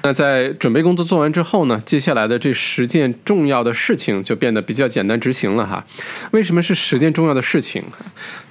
[0.03, 5.85] 那在准备工作做完之后呢，接下来的这十件重要的事情就变得比较简单执行了哈。
[6.31, 7.83] 为什么是十件重要的事情？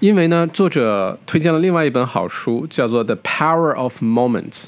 [0.01, 4.65] 因为呢，作者推荐了另外一本好书，叫做《The Power of Moments》，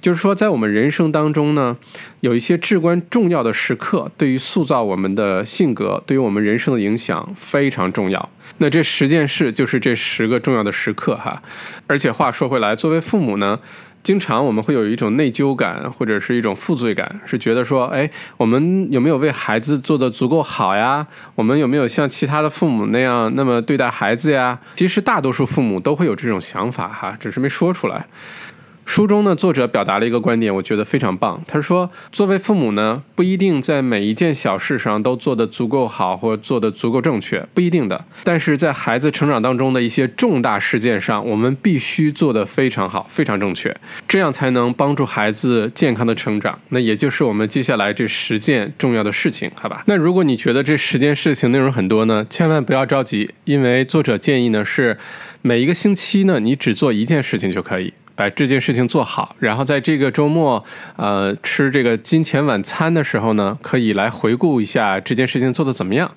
[0.00, 1.76] 就是说在我们人生当中呢，
[2.20, 8.30] 有一些至关重要的时刻，对于塑造我们的性格，对于我们人生的影响非常重要。
[8.58, 11.42] 那这十件事就是这十个重要的时刻哈。
[11.88, 13.58] 而且话说回来，作为父母呢。
[14.02, 21.06] 经常我们会有一种内疚感，或者是一种负罪感，是觉得说，哎，我们有没有为孩子做的足够好呀？
[21.34, 24.58] 我们有没有像其他的父母那样那么对待孩子呀？
[24.76, 28.06] 其实大多数父母都会有这种想法哈，只是没说出来。
[28.90, 31.40] 书中呢，作者表达了一个观点，我觉得非常棒。
[31.46, 38.04] 他说，作为父母呢，不一定在每一件小事上都做得足够好，或做得足够正确，不一定的。
[38.24, 43.72] 但是在孩子成长当中的一些重大事件上，我们必须做得非常好，非常正确，
[44.08, 46.58] 这样才能帮助孩子健康的成长。
[46.70, 49.84] 那也就是我们接下来这十件重要的事情，好吧？
[49.86, 54.98] 那如果你觉得这十件事情内容很多呢，千万不要着急，因为作者建议呢是
[55.42, 57.94] 每一个星期呢，你只做一件事情就可以。
[58.20, 60.62] 把这件事情做好，然后在这个周末，
[60.96, 66.14] 呃，吃这个金钱晚餐的时候呢，可以来回顾一下这件事情做的怎么样。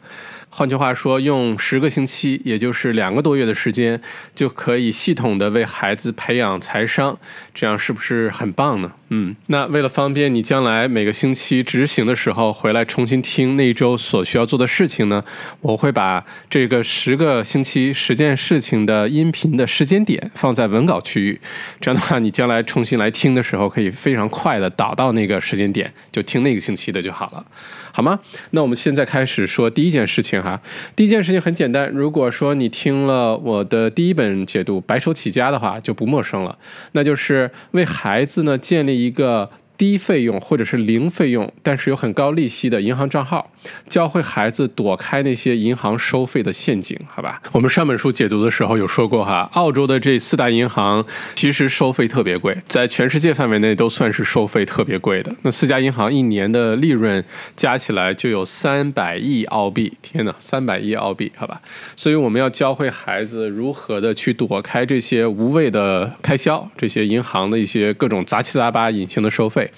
[0.50, 4.02] 换句话说，用十个星期，也就是两个多月的时间，
[4.36, 7.18] 就可以系统的为孩子培养财商，
[7.54, 8.92] 这样是不是很棒呢？
[9.16, 15.24] 嗯，那为了方便你将来每个星期执行的时候回来重新听那一周所需要做的事情呢，
[15.62, 21.40] 我会把这个十个星期十件事情的音频的时间点放在文稿区域，
[21.80, 27.46] 这样的话，你将来重新来听的时候，可以非常快的导到那个时间点，就听那个星期的就好了。
[27.92, 28.20] 好吗？
[28.50, 30.60] 那我们现在开始说第一件事情哈。
[30.96, 36.58] 第一件事情很简单，如果说你听了我的第一本解读《白手起家》的话，就不陌生了，
[36.94, 39.50] 那就是为孩子呢建立一个。
[39.78, 43.52] 低费用或者是零费用，但是有很高利息的银行账号，
[43.90, 47.42] 教会孩子躲开那些银行收费的陷阱，好吧？
[47.52, 51.04] 我们上本书解读的时候有说过哈，澳洲的这四大银行
[51.36, 55.36] 其实收费特别贵，在全世界范围内都算是收费特别贵的。
[55.42, 57.24] 那四家银行一年的利润
[57.56, 61.62] 加起来就有三百亿澳币，天哪，三百亿澳币，好吧？
[61.96, 69.70] 所以我们要教会孩子如何的去躲开这些无谓的开销，这些银行的一些各种杂七杂八隐形的收费。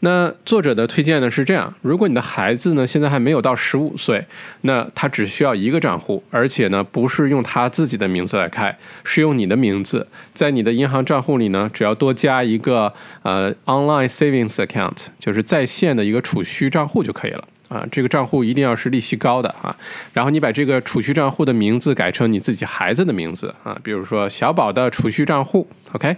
[0.00, 4.24] 那作者的推荐呢是这样：如果你的孩子呢现在还没有到十五岁，
[4.60, 12.92] 那他只需要一个账户，而且呢不是用他自己的名字来开，是用你的名字，在你的银行账户里呢，只要多加一个
[13.22, 17.44] 呃 online savings account，就是在线的一个储蓄账户就可以了。
[17.68, 19.74] 啊，这个账户一定要是利息高的啊。
[20.12, 25.66] 然后你把这个储蓄账户的名字改成你自己孩子的名字啊，比如说小宝的储蓄账户。
[25.90, 26.16] OK，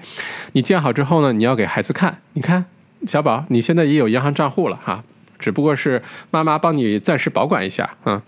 [0.52, 2.66] 你建好之后呢，你要给孩子看，你看，
[3.06, 5.04] 小宝，你现在也有银行账户了哈。
[5.38, 8.20] 只不过是妈妈帮你暂时保管一下啊，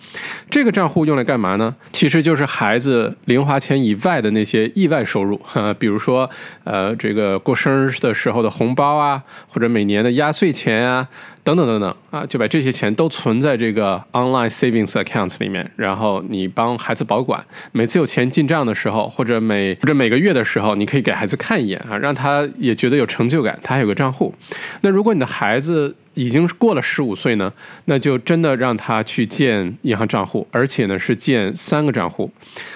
[0.48, 1.74] 这个账户用来干嘛呢？
[1.92, 6.28] 其实就是孩子零花钱以外的那些意外收入，哈，比如说
[6.64, 11.08] 呃这个过生日的时候的红包啊，或者每年的压岁钱啊，
[11.42, 24.34] 等等等等啊，就把这些钱都存在这个 online savings account 里面，然后你帮孩子保管，每次有钱进账的时候，或者每或者每个月的时候，你可以给孩子看一眼啊，让他也觉得有成就感，他还有个账户。
[24.82, 27.50] 那如果你的孩子，已经过了十五岁呢，
[27.86, 32.30] 那就真的让他去建银行账户，而且呢是建三个账户。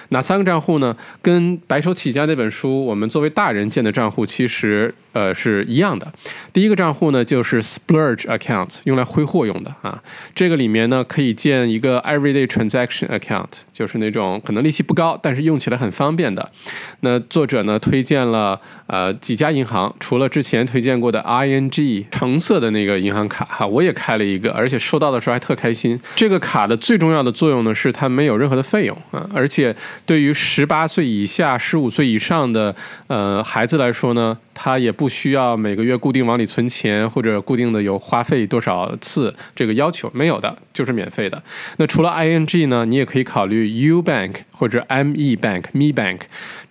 [0.09, 0.97] 哪三个账户呢？
[1.21, 6.13] 跟《白手起家》那本书，我们作为大人建的账户其实呃是一样的。
[6.53, 9.99] 第一个账户呢就是 splurge account，用来挥霍用的啊。
[10.35, 16.51] 这个里面呢可以建一个 everyday transaction account，就是那种可能利息不高，但是用起来很方便的。
[16.99, 25.99] 那作者呢推荐了呃几家银行，除了之前推荐过的 ING 橙色的那个银行卡哈，我也开了一个，而且收到的时候还特开心。
[26.15, 29.73] 这个卡的最重要的作用呢是它没有任何的费用啊，而且。
[30.05, 32.75] 对于十八岁以下、十五岁以上的
[33.07, 41.39] 呃孩子来说呢，他也不不需要每个月固定往里存钱，或者固定的有花费多少次这个要求，没有的，就是免费的。
[41.77, 46.21] 那除了 ING 呢，你也可以考虑 U Bank 或者 ME Bank、Me Bank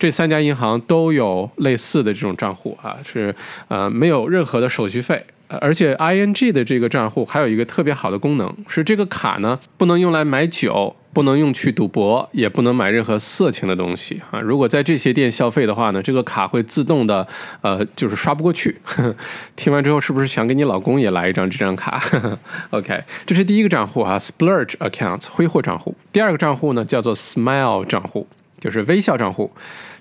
[0.00, 3.32] 这三家银行都有类似的这种账户啊，是
[3.68, 5.24] 呃没有任何的手续费，
[5.60, 10.96] 而且 ING 的这个账户还有一个特别好的功能，是这个卡呢不能用来买酒。
[11.14, 14.40] 不能用去赌博，也不能买任何色情的东西啊！
[14.40, 17.26] 如果在这些店消费的话呢，这个卡会自动的，
[17.60, 18.76] 呃，就是刷不过去。
[19.54, 22.02] 听完之后，是不是想给你老公也来一张这张卡？
[22.70, 25.94] OK，这是第一个账户啊，splurge account 挥霍账户。
[26.12, 28.26] 第二个账户呢，叫做 smile 账户，
[28.58, 29.50] 就是微笑账户。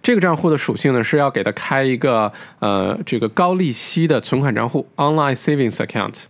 [0.04, 2.30] 这个账户的属性呢，是要给他开一个
[2.60, 6.26] 呃这个高利息的存款账户 （online savings account）。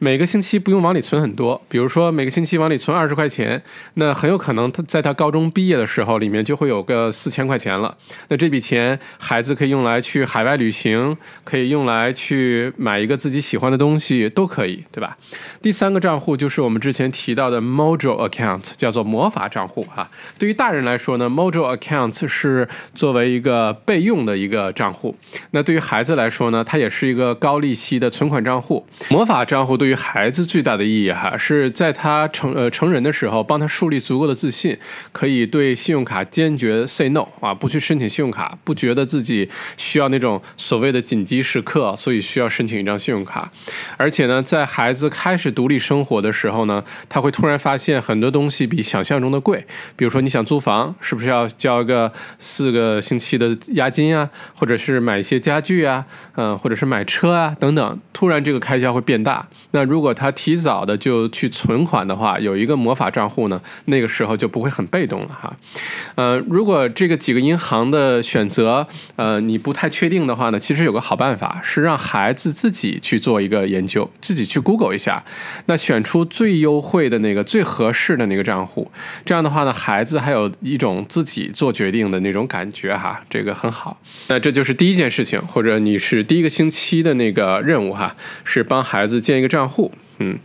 [0.00, 3.62] 每个星期不用往里存很多，比如说每个星期往里存二十块钱，
[3.94, 7.96] 那很有可能他在他高中毕业的时候，里面就会有个四千块钱了。
[8.26, 15.16] 那这笔钱孩子可以用来去海外旅行，可以用来去买一个自己喜欢的东西，都可以，对吧？
[15.62, 20.10] 第三个账户就是我们之前提到的 Mojo account，叫做魔法账户哈。
[20.36, 25.14] 对于大人来说呢，Mojo account 是做作为一个备用的一个账户，
[25.50, 28.86] 那对于孩子来说呢，它也是一个高利息的存款账户。
[29.10, 34.78] 魔法账户对于孩子最大的意义哈，是在他成呃成人的时候，帮他树立足够的自信，
[35.12, 43.52] 可以对信用卡坚决 say no 啊，不去申请信用卡，不觉得自己需要那种所谓的紧急时刻，所以需要申请一张信用卡。
[43.98, 53.01] 而且呢，在孩子开始独立生活的时候呢，他会突然发现很多东西比想象中的贵，比如说你想租房，是不是要交一个四个？
[53.02, 59.46] 星期的押金啊，或者是买一些家具啊，嗯，或者是买车啊等等，突然这个开销会变大。
[59.72, 65.54] 那如果他提早的就去存款的话，有一个魔法账户呢，那个时候就不会很被动了哈。
[66.14, 68.86] 呃，如果这个几个银行的选择，
[69.16, 75.24] 呃，你不太确定的话呢，其实有个好办法是让孩子自己去做一个研究，自己去 Google 一下，
[75.66, 78.90] 那选出最优惠的那个、最合适的那个账户。
[79.24, 82.91] 这样的话呢，孩子还有一种自己做决定的那种感觉。
[82.96, 84.00] 哈，这个很好。
[84.28, 89.92] 那这就是第一件事情，或者你是第一个星期的那个任务哈，是帮孩子建一个账户。
[90.18, 90.38] 嗯，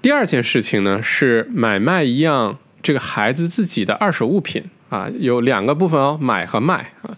[0.00, 7.16] 第二件事情呢是买卖一样这个孩子自己的二手物品啊，有两个部分哦，买和卖啊。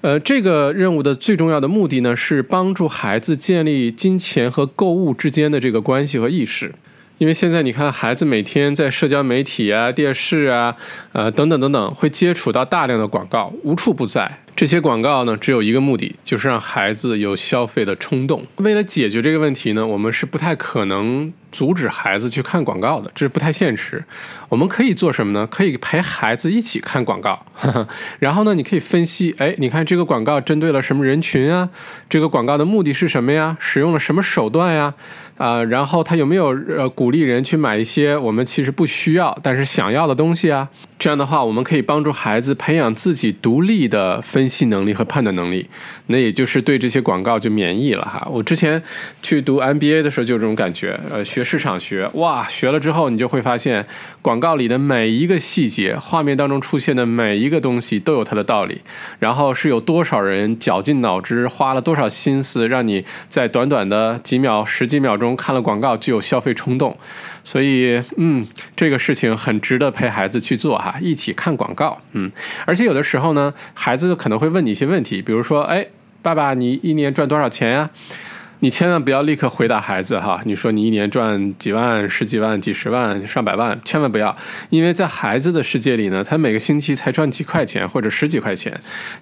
[0.00, 6.72] 呃，这个任务的最重要的目的呢是帮助孩子建立金钱和购物之间的这个关系和意识。
[7.18, 10.76] 因为现在你看，孩子每天在社交媒体啊、电视啊、
[11.12, 14.38] 呃等等等等，会接触到大量的广告，无处不在。
[14.54, 18.44] 这些广告呢，只有一个目的，就是让孩子有消费的冲动。
[18.56, 24.04] 为了解决这个问题呢，我们是不太可能阻止孩子去看广告的，这是不太现实。
[24.48, 25.46] 我们可以做什么呢？
[25.46, 27.44] 可以陪孩子一起看广告，
[28.20, 31.68] 然后呢，你可以分析，哎，你看这个广告针对了什么人群啊？
[32.08, 33.56] 这个广告的目的是什么呀？
[33.58, 34.94] 使用了什么手段呀？
[35.38, 40.68] 啊，然后他有没有呃鼓励人去买一些我们其实不需要但是想要的东西啊？
[40.98, 45.68] 这样的话，我们可以帮助孩子培养自己独立的分析能力和判断能力，
[46.06, 48.26] 那也就是对这些广告就免疫了哈。
[48.28, 48.82] 我之前
[49.22, 51.47] 去读 MBA 的时候就有这种感觉，呃，学。
[51.48, 53.86] 市场学，哇，学了之后你就会发现，
[54.20, 58.82] 广告里的每一个细节，画面当中出现的每一个东西都有它的道理，
[59.18, 66.94] 然后是有多少人绞尽脑汁，花了多少心思，让你在短短的几秒、十几秒钟看了广告就有消费冲动。
[67.42, 68.46] 所以，嗯，
[68.76, 72.30] 这个事情很值得陪孩子去做哈，一起看广告，嗯，
[72.66, 75.86] 而且有的时候呢，孩子可能会问你一些问题，比如说，哎，
[76.20, 77.88] 爸爸，你一年赚多少钱呀？
[78.60, 84.34] 你千万不要立刻回答孩子哈，你说你一年赚几万、十几万、几十万、上百万，千万不要，
[84.70, 88.80] 因为在孩子的世界里呢，他每个星期才赚几块钱或者十几块钱，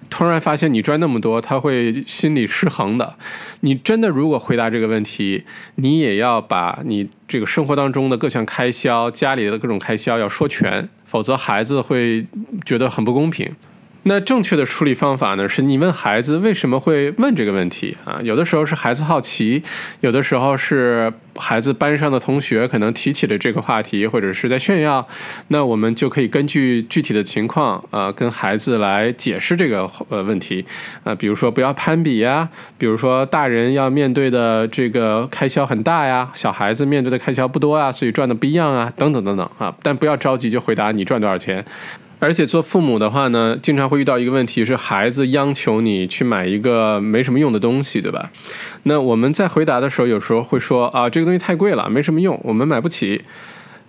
[0.09, 3.15] 突然发现你赚那么多，他会心理失衡的。
[3.59, 5.43] 你真的如果回答这个问题，
[5.75, 12.25] 你也要把你这个生活当中的各项开销、家里的各种开销要说全，否则孩子会
[12.65, 13.55] 觉得很不公平。
[14.03, 15.47] 那正确的处理方法呢？
[15.49, 18.19] 是你问孩子为什么会问这个问题啊？
[18.23, 19.61] 有的时候是孩子好奇，
[19.99, 25.05] 有的时候是孩子班上的同学可能提起了这个话题，或者是在炫耀。
[25.49, 30.65] 那我们就可以根据具体的情况，呃，跟孩子来解释这个呃问题。
[31.03, 39.75] 啊，比如说不要攀比呀，比如说大人要面对的这个开销很大呀，小孩子面对的开销不多啊，所以赚的不一样啊，等等等等啊。
[39.83, 41.65] 但不要着急就回答你赚多少钱。
[42.19, 48.31] 而且做父母的话呢，经常会遇到一个问题，是孩子央求你去买一个没什么用的东西，对吧？
[48.83, 53.23] 那我们在回答的时候，有时候会说啊，这个东西太贵了，没什么用，我们买不起。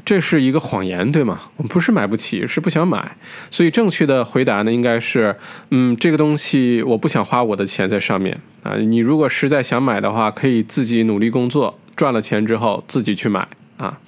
[0.05, 1.39] 这是一个谎言，对吗？
[1.57, 3.17] 我们不是买不起，是不想买。
[3.51, 5.37] 所以正确的回答呢，应该是，
[5.71, 8.77] 嗯，这个东西我不想花我的钱在上面啊。
[8.77, 13.49] 你如果实在想买的话，可以自己努力工作，赚了钱之后自己去买
[13.79, 13.99] 啊。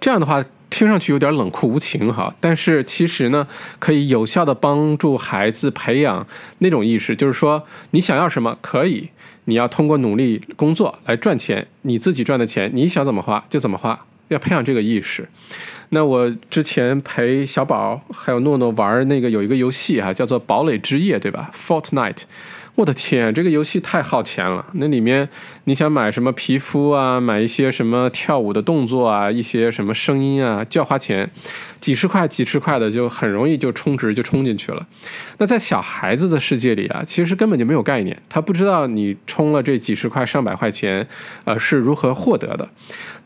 [0.00, 0.44] 这样的话。
[0.74, 3.46] 听上去有点冷酷无情哈，但是其实呢，
[3.78, 6.26] 可以有效的帮助孩子培养
[6.58, 9.10] 那种意识，就是说你想要什么可以，
[9.44, 15.28] 你要通过努力工作来赚钱，你自己赚的钱你想怎么花就怎么花，要培养这个意识。
[15.90, 22.22] 那我之前陪小宝还有诺诺玩那个有一个游戏哈，叫做《堡垒之夜》，对吧？Fortnite。
[22.76, 24.66] 我的天，这个游戏太耗钱了。
[24.72, 25.28] 那里面
[25.64, 31.30] 你想买什么皮肤啊，买一些什么跳舞的动作啊，一些什么声音啊，就要花钱，
[31.78, 34.84] 几十块、几十块的就很容易就充值就充进去了。
[35.38, 41.06] 那在小孩子的世界里啊，其实根本就没有概念，他不知道你充了这几十块、上百块钱，
[41.44, 42.68] 呃，是如何获得的。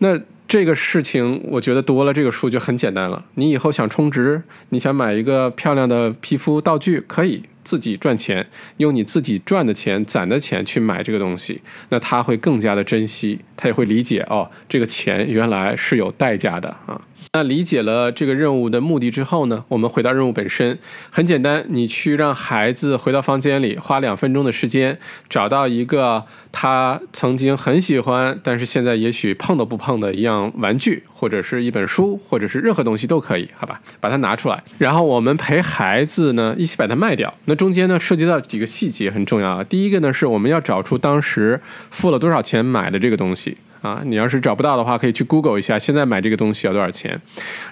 [0.01, 3.24] 那这个事情，我觉得多了这个数就很简单了。
[3.36, 7.42] 你以后想充值，你想买一个漂亮的皮肤道具，可以。
[7.68, 8.48] 自己赚钱，
[8.78, 11.60] 用你自己赚的钱、攒的钱去买这个东西，
[11.90, 16.98] 那他会更加的珍惜，他也会理解哦，这个钱原来是有代价的啊。
[17.32, 20.78] 那理解了这个任务的目的之后呢，我们回到任务本身，
[21.10, 24.98] 很简单，你去让孩子回到房间里，花两分钟的时间，
[25.28, 37.32] 找到一个他曾经很喜欢，但是现在也许碰都不碰的一样玩具，或者是一本书，或者是任何东西都可以，好吧，把它拿出来，然后我们陪孩子呢一起把它卖掉。
[37.44, 41.60] 那中间呢涉及到几个细节很重要啊，第一个呢是我们要找出当时
[41.90, 43.58] 付了多少钱买的这个东西。
[43.80, 47.20] 啊，你要是找不到的话，可以去 Google 一下，现在买这个东西要多少钱？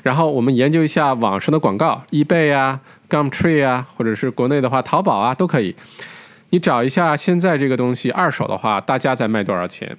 [0.03, 5.75] 然后我们研究一下网上的广告，eBay 啊、Gumtree 啊，或者是国内的话，淘宝啊都可以。
[6.51, 9.97] 你找一下现在这个东西二手的话，大家在卖多少钱？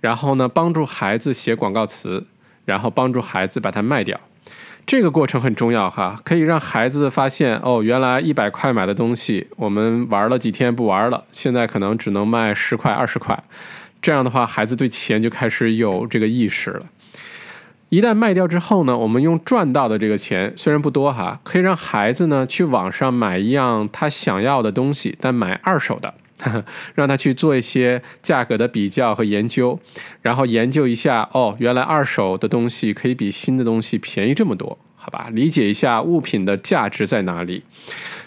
[0.00, 2.24] 然后呢，帮助孩子写广告词，
[2.64, 4.18] 然后帮助孩子把它卖掉。
[4.86, 13.38] 这个过程很重要哈，可以让孩子发现哦，原来一百块买的东西，我们玩了几天不玩了，现在可能只能卖十块、二十块。
[14.00, 16.86] 这样的话，孩子对钱就开始有这个意识了。
[17.90, 26.12] 一旦卖掉之后呢，我们用赚到的这个钱，虽然不多哈，可以让孩子呢去网上买一样他想要的东西，但买二手的，
[26.94, 29.80] 让他去做一些价格的比较和研究，
[30.20, 34.78] 然后研究一下哦，原来二手的东西可以比新的东西便宜这么多，
[35.08, 35.30] 好吧？
[35.32, 37.62] 理解一下物品的价值在哪里。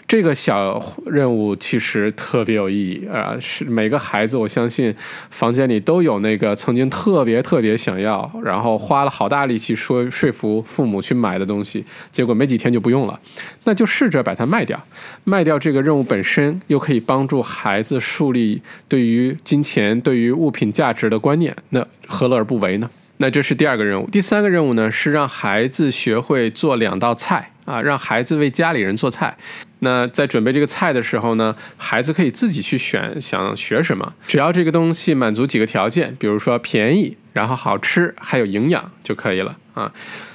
[0.08, 3.36] 这个小任务其实特别有意义啊！
[3.40, 4.92] 是每个孩子，我相信
[5.30, 13.18] 房间里都有那个曾经特别特别想要，然后花了好大力气说说服父母去买的东西，结果没几天就不用了。
[13.62, 14.84] 那就试着把它卖掉，
[15.22, 22.90] 卖掉这个任务本身，又可以帮助孩子树立对于金钱、对于物品价值的观念，那何乐而不为呢？
[23.22, 24.10] 那这是第二个任务。
[24.10, 29.36] 第三个任务呢，是让孩子学会做两道菜啊，让孩子为家里人做菜。
[29.78, 39.92] 那在准备这个菜的时候呢，孩子可以自己去选想学什么，只要这个东西满足几个条件，比如说便宜，然后好吃，还有营养就可以了啊。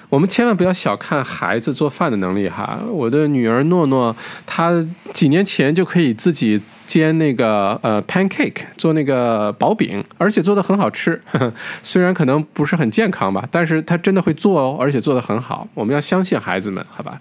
[0.09, 2.79] 我们千万不要小看孩子做饭的能力哈。
[2.89, 6.61] 我的女儿诺诺，她几年前就可以自己。
[6.87, 11.21] 煎那个呃 pancake 做那个薄饼，而且做的很好吃。
[11.83, 15.67] 虽然可能不是很健康吧，但是她真的会做哦，而且做的很好。
[15.73, 17.19] 我们要相信孩子们，好吧？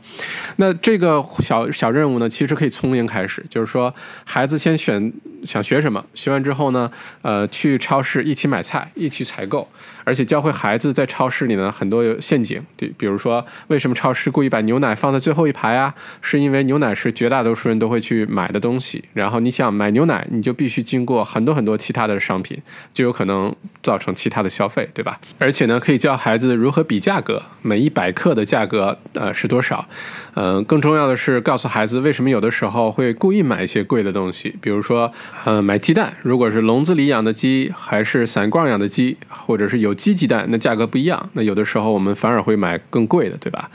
[0.55, 3.93] 那这个小小任务呢，其实可以从零开始，就是说
[4.25, 5.13] 孩子先选
[5.47, 6.91] 想学什么，学完之后呢，
[7.23, 9.67] 呃，去超市一起买菜，一起采购，
[10.05, 15.95] 而且教会孩子在超市里呢很多有陷阱，对，比如说为什么超市故意把牛奶放在最后一排啊？
[16.21, 19.57] 是因为牛奶是绝大多数人都会去买的东西，然后你。
[19.57, 22.61] 想买牛奶，你就必须经过很多很多其他的商品，
[22.93, 25.19] 就有可能造成其他的消费，对吧？
[25.39, 29.89] 而且呢，可以教孩子如何比价格，每一百克的价格呃是多少？
[30.35, 35.11] 嗯，更重要的是告诉孩子为什么有的时候会故意买一些贵的东西，比如说
[35.45, 41.31] 呃买鸡蛋，如果是笼子里养的鸡，还是散罐养的鸡，或者是有机鸡蛋，那价格不一样。
[41.35, 43.71] 那有的时候我们反而会买更贵的，对吧？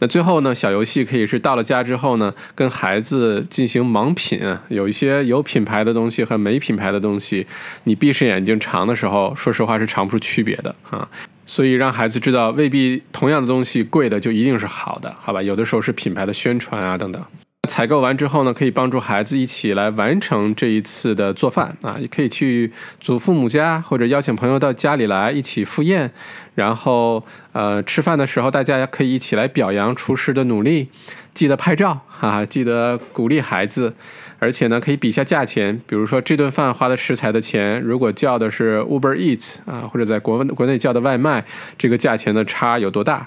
[0.00, 5.24] 那最后呢，小游戏可以是到了家之后呢，跟孩子进行盲品，有一些。
[5.24, 7.46] 有品牌的东西和没品牌的东西，
[7.84, 11.08] 你闭上眼睛尝的时候，说实话是尝不出区别的啊。
[11.46, 15.40] 所以让孩子知道，未必同样的东西贵的就一定是好的，好吧？
[15.40, 17.22] 有的时候是品牌的宣传啊等等。
[17.66, 26.10] 采购完之后呢，可以帮助孩子一起来完成这一次的做饭啊，也可以去祖父母家或者邀请朋友到家里来一起赴宴，
[26.54, 30.88] 然后呃吃饭的时候大家可以一起来表扬厨师的努力，
[31.32, 33.94] 记得拍照哈，记得鼓励孩子。
[34.40, 41.42] 而且呢，可以比一下价钱，比如说这顿饭花的食材的钱，如果叫的是 Uber Eats 啊，或者在国国内叫的外卖，
[41.78, 43.26] 这个价钱的差有多大？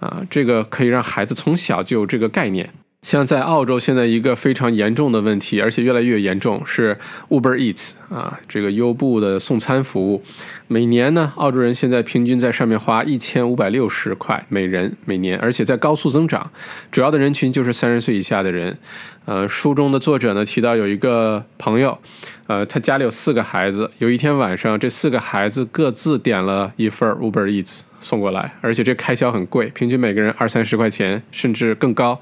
[0.00, 2.70] 啊，这个可以让孩子从小就有这个概念。
[3.04, 6.96] 像在澳洲，现在一个非常严重的问题，而且越来越严重，是
[7.28, 10.22] Uber Eats 啊，这个优步的送餐服务。
[10.68, 16.50] 每年呢，澳洲人现在平均在上面花一千五百六十块每人每年，而且在高速增长。
[16.90, 18.78] 主要的人群就是三十岁以下的人。
[19.26, 21.98] 呃，书中的作者呢提到有一个朋友，
[22.46, 23.90] 呃，他家里有四个孩子。
[23.98, 32.20] 有一天晚上，这四个孩子各自点了一份 Uber Eats 送过来，而且这开销很贵，平均每个人二三十块钱，甚至更高。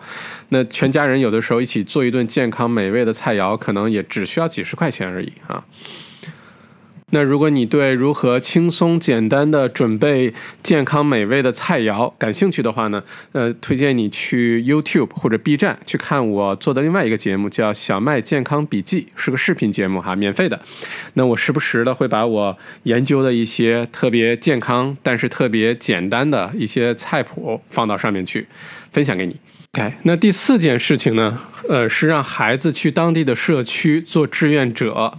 [0.51, 5.65] 那全家人有的时候一起做一顿健康美味的菜肴，可能也只需要几十块钱而已啊。
[7.15, 10.33] 那如果你对如何轻松简单的准备
[10.63, 13.03] 健康美味的菜肴感兴趣的话呢，
[13.33, 20.59] 呃，推荐你去 YouTube 或者 B 站去看我做的另外一个节目，叫《小麦健康笔记》，是个视频节目哈，免费的。
[21.13, 28.47] 那我时不时的会把我研究的一些特别健康但是特别简单的一些菜谱放到上面去，
[28.91, 29.37] 分享给你。
[29.75, 31.39] OK，那第四件事情呢，
[31.69, 35.19] 呃，是让孩子去当地的社区做志愿者。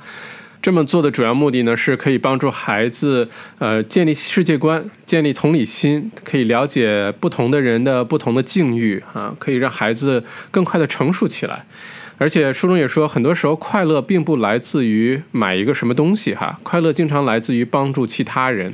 [0.63, 3.27] 这么做的主要目的呢，是可以帮助孩子，
[3.59, 11.65] 呃，建立世界观，建立同理心，可以了解不同的人的不同的境遇啊，可以让孩子更快的成熟起来。
[12.17, 18.73] 而且书中也说，很多时候快乐并不来自于买一个什么东西哈，快乐经常来自于帮助其他人，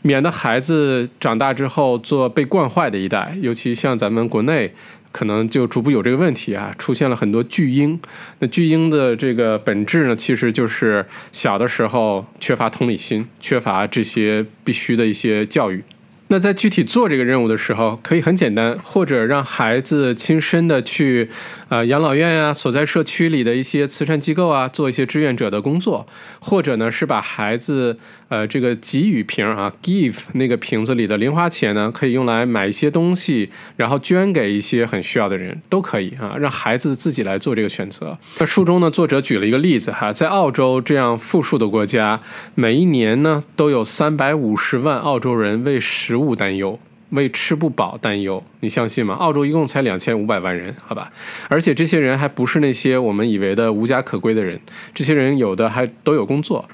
[0.00, 4.72] 免得孩子长大之后做被惯坏的一代，尤其像咱们国内。
[5.12, 8.00] 可能就逐步有这个问题啊，出现了很多巨婴。
[8.40, 15.84] 那巨婴的这个本质呢，其实就是小的时候缺乏同理心，缺乏这些必须的一些教育。
[16.32, 21.28] 那在具体做这个任务的时候，可以很简单，或者让孩子亲身的去，
[21.68, 26.06] 呃，养老院呀，所在社区里的一些慈善机构啊，做一些志愿者的工作，
[26.40, 27.98] 或者呢是把孩子，
[28.30, 38.16] 呃，这个给予瓶啊，give 那个瓶子里的零花钱呢，可以用来买一些东西，然后捐给一些很需要的人，都可以啊，让孩子自己来做这个选择。
[38.38, 42.18] 那书中呢，作者举了一个例子哈，在澳洲这样富庶的国家，
[42.54, 46.21] 每一年呢都有三百五十万澳洲人为食物。
[46.24, 46.78] 物担忧，
[47.10, 49.14] 为吃不饱担忧，你相信吗？
[49.14, 51.12] 澳洲一共才两千五百万人，好吧，
[51.48, 54.58] 而且这些人还不是那些我们以为的无家可归的人，
[54.94, 56.66] 这些人有的还都有工作，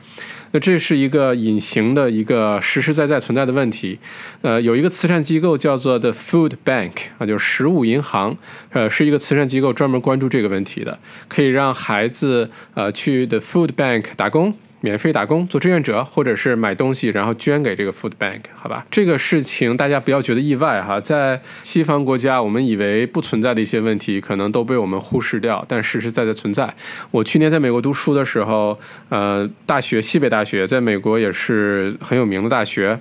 [0.53, 3.99] 那这是一个隐形的一个实实在在存在的问题。
[4.42, 8.36] 呃，有一个慈善机构叫做 The Food Bank 啊，就是食物银行，
[8.70, 14.55] 呃，是一个慈善机构专门关注这个问题的，可以让孩子呃去 The Food Bank 打工。
[14.81, 18.87] 免费打工做志愿者，或者是买东西然后捐给这个 food bank，好吧？
[18.91, 26.72] 这个事情大家不要觉得意外哈，在西方国家，我们以为不存在的一些问题，可能都被我们忽视掉，但实实在在存在。
[27.11, 33.01] 我去年在美国读书的时候，呃，大学西北大学在美国也是很有名的大学，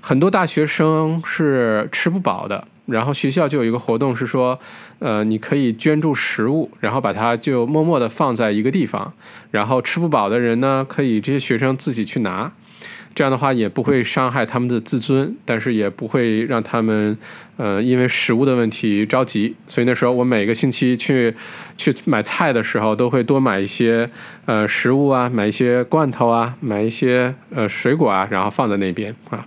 [0.00, 2.66] 很多大学生是吃不饱的。
[2.86, 4.58] 然后学校就有一个活动是说，
[4.98, 9.12] 呃，你可以捐助食物，然后把它就默默地放在一个地方，
[9.50, 12.52] 然后吃不饱的人呢，可以这些学生自己去拿。
[13.14, 17.16] 这样的话也不会伤害他们的自尊，但是也不会让他们，
[17.56, 19.54] 呃，因为食物的问题着急。
[19.68, 21.32] 所以那时候我每个星期去
[21.76, 24.10] 去买菜的时候，都会多买一些
[24.46, 29.46] 呃食物啊，买一些罐头啊，买一些呃水果啊，然后放在那边啊。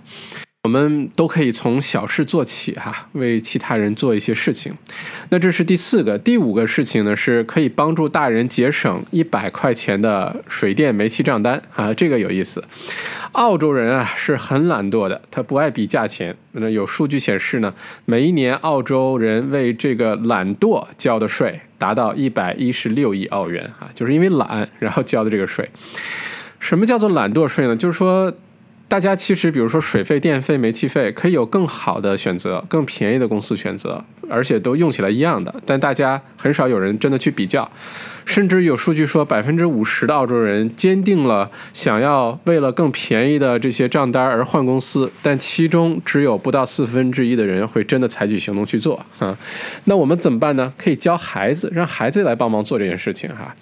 [0.64, 4.74] 我们都可以从小事做起哈，为其他人做一些事情。
[5.30, 12.62] 那这是第四个，第五个事情呢，是可以帮助大人节省一百块钱的水电煤气账单啊，这个有意思。
[13.32, 16.36] 澳洲人啊是很懒惰的，他不爱比价钱。
[16.52, 17.72] 那有数据显示呢，
[18.04, 25.70] 每一年澳洲人为这个懒惰交的税达到一百一十六亿澳元啊，就是因为懒然后交的这个税。
[26.58, 27.76] 什么叫做懒惰税呢？
[27.76, 28.34] 就是说。
[28.88, 35.54] 大家其实，比如说水费、电费、煤气费，可以有更好的选择，更便宜的公司选择，而且都用起来一样的。
[35.66, 37.70] 但大家很少有人真的去比较，
[38.24, 49.04] 甚至有数据说，百分之五十的澳洲人坚定了想要为了更便宜的这些账单而换公司，但其中只有不到四分之一的人会真的采取行动去做。
[49.18, 49.36] 啊，
[49.84, 50.72] 那我们怎么办呢？
[50.78, 53.28] 可以教孩子，让孩子来帮忙做这件事情。
[53.28, 53.54] 哈，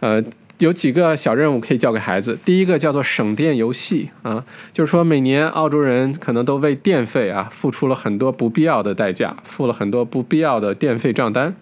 [0.00, 0.22] 呃。
[0.58, 2.38] 有几个小任务可以教给孩子。
[2.44, 11.54] 第一个叫做省电游戏啊，就是说每年澳洲人可能都为电费啊付出了很多不必要的代价，付了很多不必要的电费账单。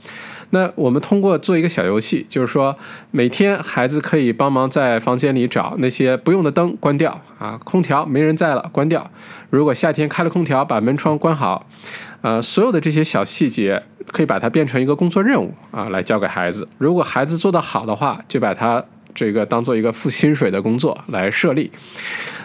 [0.50, 2.76] 那我们通过做一个小游戏，就是说
[3.10, 9.10] 每天孩子可以帮忙在房间里找那些不用的灯关掉啊，空调没人在了关掉。
[9.48, 11.66] 如果夏天开了空调，把门窗关好。
[12.20, 13.82] 呃，所有的这些小细节
[14.12, 16.68] 可以把它变成一个工作任务啊，来交给孩子。
[16.78, 18.84] 如果孩子做得好的话，就把它
[19.14, 21.70] 这个当做一个付薪水的工作来设立。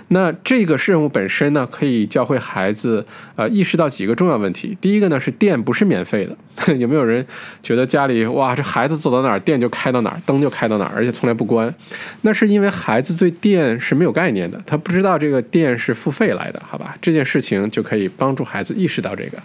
[0.09, 3.05] 那这个任务本身呢，可以教会孩子，
[3.35, 4.77] 呃，意识到几个重要问题。
[4.79, 6.37] 第一个呢是电不是免费的。
[6.79, 7.23] 有没有人
[7.61, 11.71] 觉得家里哇，这孩子走到哪儿电就开到哪儿，灯就开到哪儿，而且从来不关？
[12.21, 16.95] 那是因为孩子对电是没有概念的，他不知道这个电是付费来的，好吧？
[17.01, 19.37] 这件事情就可以帮助孩子意识到这个。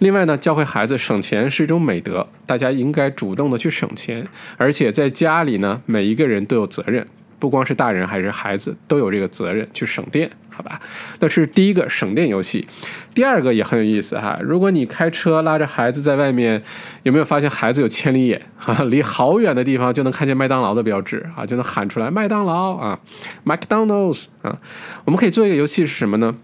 [0.00, 4.24] 另外呢，教会孩子省钱是一种美德，大家应该主动的去省钱，
[4.56, 7.04] 而且在家里呢，每一个人都有责任。
[7.40, 10.80] 不光是大人还是孩子都有这个责任去省电，好吧？
[11.20, 12.66] 那是第一个省电游戏。
[13.12, 14.38] 第二个也很有意思哈。
[14.42, 16.62] 如果你开车拉着孩子在外面，
[17.02, 18.84] 有没有发现孩子有千里眼哈？
[18.88, 22.98] 离好远的地方就能看见麦当劳的标志啊，就能喊出来麦当劳啊
[23.44, 24.58] ，McDonald's 啊。
[25.04, 26.34] 我们可以做一个游戏是什么呢？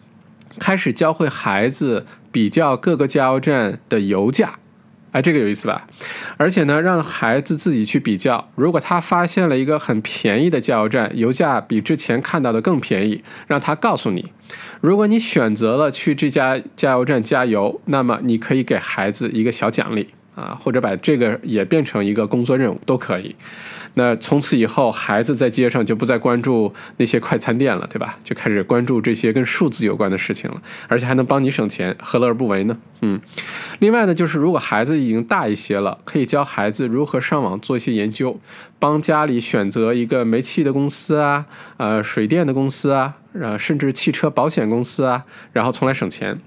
[0.58, 4.58] 开始教会孩子比较各个加油站的油价。
[5.12, 5.86] 哎，这个有意思吧？
[6.36, 8.50] 而且呢，让孩子自己去比较。
[8.54, 14.30] 如果他发现了一个很便宜的加油站，油价比之前看到的更便宜，让他告诉你。
[14.80, 23.34] 如果你选择了去这家加油站加油，那么你可以给孩子一个小奖励啊，或者把这个也变成一个工作任务都可以。
[23.94, 28.16] 那从此以后，孩子在街上就不再关注那些快餐店了，对吧？
[28.22, 32.76] 就开始关注这些跟数字有关的事情了，而且还能帮你省钱，何乐而不为呢？
[33.00, 33.20] 嗯。
[33.80, 38.38] 另外呢，就是如果孩子已经大一些了，可以教孩子如何上网做一些研究，
[38.78, 46.38] 帮家里选择一个煤气的公司啊，呃，水电的公司啊，呃，甚至汽车保险公司啊，然后从来省钱。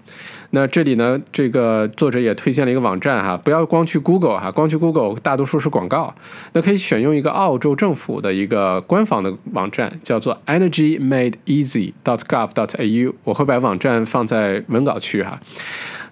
[0.55, 6.13] 那这里呢，这个作者也推荐了一个网站哈，不要光去 Google 哈，光去 Google 大多数是广告。
[6.53, 13.13] 那可以选用一个澳洲政府的一个官方的网站，叫做 EnergyMadeEasy.gov.au。
[13.23, 15.39] 我会把网站放在文稿区哈。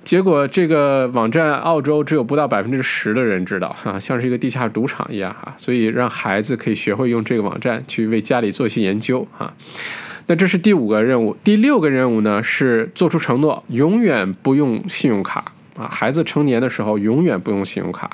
[0.03, 5.53] 结果这个网站澳洲只有不到百分之十的人知道哈，像是一个地下赌场一样哈。
[5.55, 9.53] 所以让孩子可以学会用这个网站去为家里做一些研究哈。
[10.31, 15.43] 那这是第五个任务，第六个任务呢是做出承诺，永远不用信用卡
[15.75, 15.89] 啊！
[15.91, 18.09] 孩子成年的时候永远不用信用卡。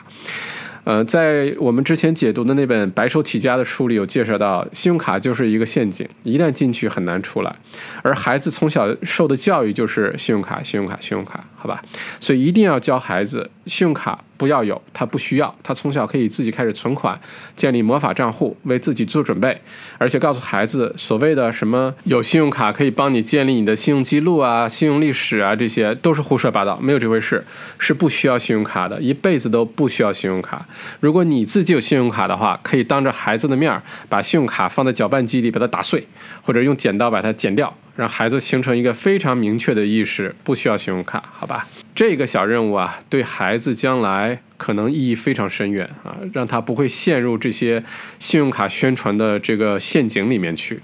[0.84, 7.55] 呃，在我们之前解读的那本《白手起家》的书里有介绍到，信用卡就是一个陷阱，一旦进去很难出来。
[8.01, 11.82] 而孩子从小受的教育就是信用卡，信用卡，信用卡，好吧？
[12.20, 14.20] 所以一定要教孩子信用卡。
[14.38, 17.20] 不要有，他不需要，他从小可以自己开始存款，
[17.55, 19.59] 建立魔法账户，为自己做准备，
[19.97, 27.43] 而且告诉孩子，所谓的什么有信用卡可以帮你建立你的信用记录啊、信用历史啊，这些都是胡说八道，没有这回事，
[27.80, 30.68] 是不需要信用卡的，一辈子都不需要信用卡。
[30.99, 36.07] 如果你自己有信用卡的话，可以当着孩子的面把信用卡放在搅拌机里把它打碎，
[36.43, 37.76] 或者用剪刀把它剪掉。
[37.98, 41.68] 让孩子形成一个非常明确的意识，不需要信用卡，好吧？
[41.95, 47.84] 这个小任务啊，对孩子将来可能意义非常深远啊，让他不会陷入这些
[48.20, 50.82] 信用卡宣传的这个陷阱里面去。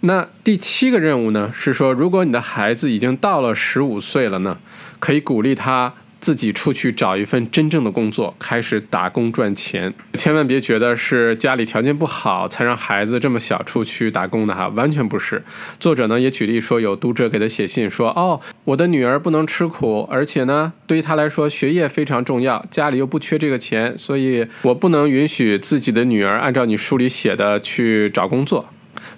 [0.00, 4.58] 那第七个任务呢，是说，如果你的孩子已经到了十五岁了呢，
[4.98, 9.92] 可以鼓励他自己出去找一份真正的工作，开始打工赚钱。
[10.14, 15.42] 千万别觉得是家里条件不好才让孩子这么小出去打工的哈，完全不是。
[15.78, 28.68] 作者呢也举例说，有读者给他写信说：“哦，我的女儿不能吃苦，而且呢，对于他来说学业非常重要，家里又不缺这个钱，所以我不能允许自己的女儿按照你书里写的去找工作。”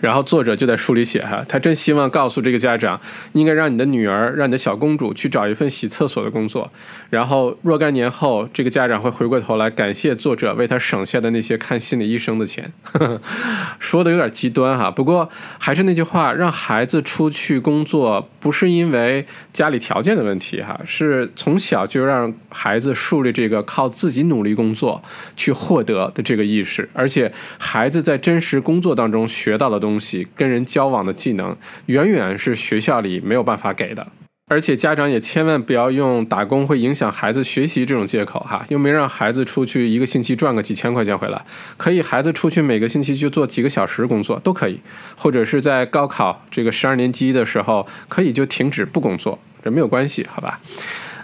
[0.01, 2.99] 然后作者就在书里写哈，他真希望告诉这个家长，
[3.35, 6.71] 应该让你的女儿，让你的小公主去找一份洗厕所的工作。
[7.11, 12.73] 然后若干年后，这个家长会回过头来感谢作者为他省下的那些看心理医生的钱。
[13.79, 15.29] 说的有点极端哈，不过
[15.59, 25.03] 还是那句话，让孩子出去工作不是因为家里条件的问题哈，是从小就让孩子树立这个靠自己努力工作
[25.37, 29.90] 去获得的这个意识，而且孩子在真实工作当中学到的东西。
[29.91, 34.07] 东西跟人交往的技能，远远是学校里没有办法给的。
[34.47, 41.45] 而且家长也千万不要用打工会影响孩子学习这种借口哈，又没让孩子出去一个星期赚个几千块钱回来，
[41.77, 44.81] 可以孩子出去每个星期就做几个小时工作都可以，
[45.17, 50.61] 或者是在高考这个十二年级的时候可以就停止不工作，这没有关系，好吧？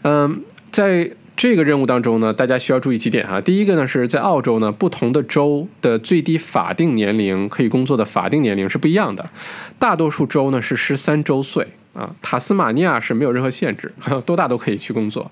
[0.02, 0.42] 嗯，
[0.72, 1.10] 在。
[1.36, 3.38] 这个任务当中呢，大家需要注意几点哈。
[3.40, 9.28] 第一个呢，是在澳洲呢，不同的州的最低法定年龄可以工作的法定年龄是不一样的。
[9.78, 13.92] 大多数州呢是十三周岁啊，塔斯马尼亚是没有任何限制，
[14.24, 15.30] 多大都可以去工作。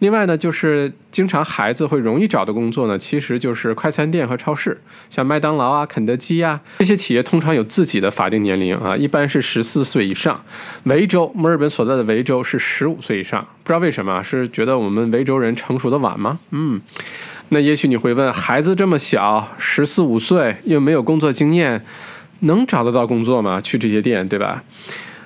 [0.00, 10.44] 另外呢，就是经常孩子会容易找的工作呢，其实就是快餐店和超市，像麦当劳啊、肯德基啊这些企业，通常有自己的法定年龄啊，一般是十四岁以上。
[10.84, 16.38] 维州，墨尔本所在的维州是十五岁以上，不知道为什么，是觉得我们维州人成熟的晚吗？
[16.50, 16.80] 嗯，
[17.50, 21.84] 那也许你会问，孩子这么小，十四五岁又没有工作经验，
[22.40, 23.60] 能找得到工作吗？
[23.60, 24.62] 去这些店，对吧？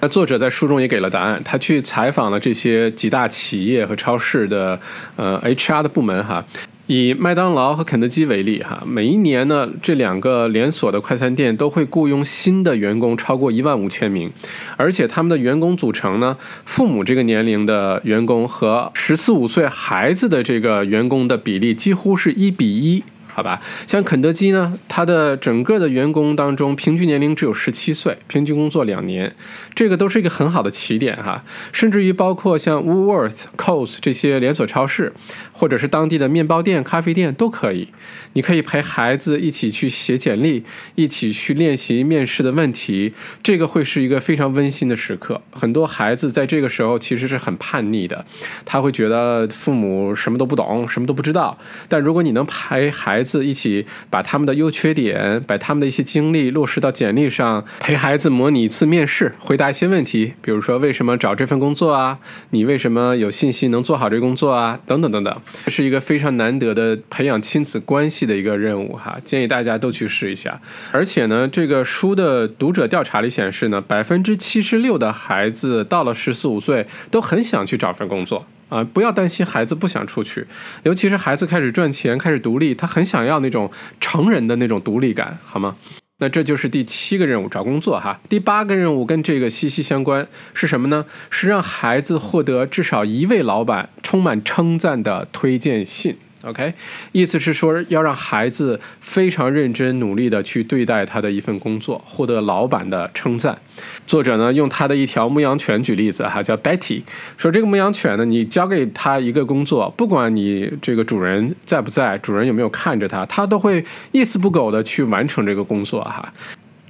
[0.01, 4.78] 那作者在书中也给了答案，他去采访了这些几大企业和超市的
[5.16, 6.44] 呃 HR 的部门哈，
[6.86, 14.30] 以麦当劳和肯德基为例哈，每一年呢这两个连锁的快餐店都会雇佣新的员工超过一万五千名，
[14.76, 23.03] 而且他们的员工组成呢，父母这个年龄的员工和十四五岁孩子的这个员工的比例几乎是一比一。
[23.39, 29.32] 好吧，像肯德基呢，它的整个的员工当中，平均年龄只有十七岁，平均工作两年，
[29.76, 31.45] 这个都是一个很好的起点哈。
[31.70, 35.12] 甚至于包括像 Woolworth、Coles 这些连锁超市，
[35.53, 37.91] 或者是当地的面包店、咖啡店都可以。
[38.32, 40.64] 你可以陪孩子一起去写简历，
[40.97, 45.41] 一起去练习面试的问题，这个会是一个非常温馨的时刻。
[45.53, 48.24] 很多孩子在这个时候其实是很叛逆的，
[48.64, 51.57] 他会觉得父母什么都不懂，什么都不知道。
[51.89, 62.18] 但如果你能陪孩子，子一起把他们的优缺点，把他们的一些经历落实到简历上，陪孩子模拟一次面试，回答一些问题，比如说为什么找这份工作啊？
[62.51, 64.81] 你为什么有信心能做好这工作啊？
[64.87, 70.59] 等等等等，这是一个非常难得的培养亲子关系的一个任务哈，建议大家都去试一下。
[70.91, 78.47] 而且呢，这个书的读者调查里显示呢，百分之七十六的孩子到了十四五岁都很想去找份工作。
[78.69, 80.47] 啊，不要担心孩子不想出去，
[80.83, 85.77] 尤其是孩子开始赚钱、开始独立，他很想要那种成人的那种独立感，好吗？
[86.21, 88.19] 那这就是第七个任务，找工作哈。
[88.29, 91.07] 第八个任务跟这个息息相关，是什么呢？
[91.31, 96.19] 是让孩子获得至少一位老板充满称赞的推荐信。
[96.45, 96.72] OK，
[97.11, 103.59] 意思是说要让孩子非常认真努力的去对待他的一份工作，获得老板的称赞。
[104.07, 107.03] 作者呢用他的一条牧羊犬举例子哈，叫 Betty，
[107.36, 116.32] 说这个牧羊犬呢，你交给他一个工作，不管你这个主人在不在，主人有没有看着他，他都会一丝不苟的去完成这个工作哈。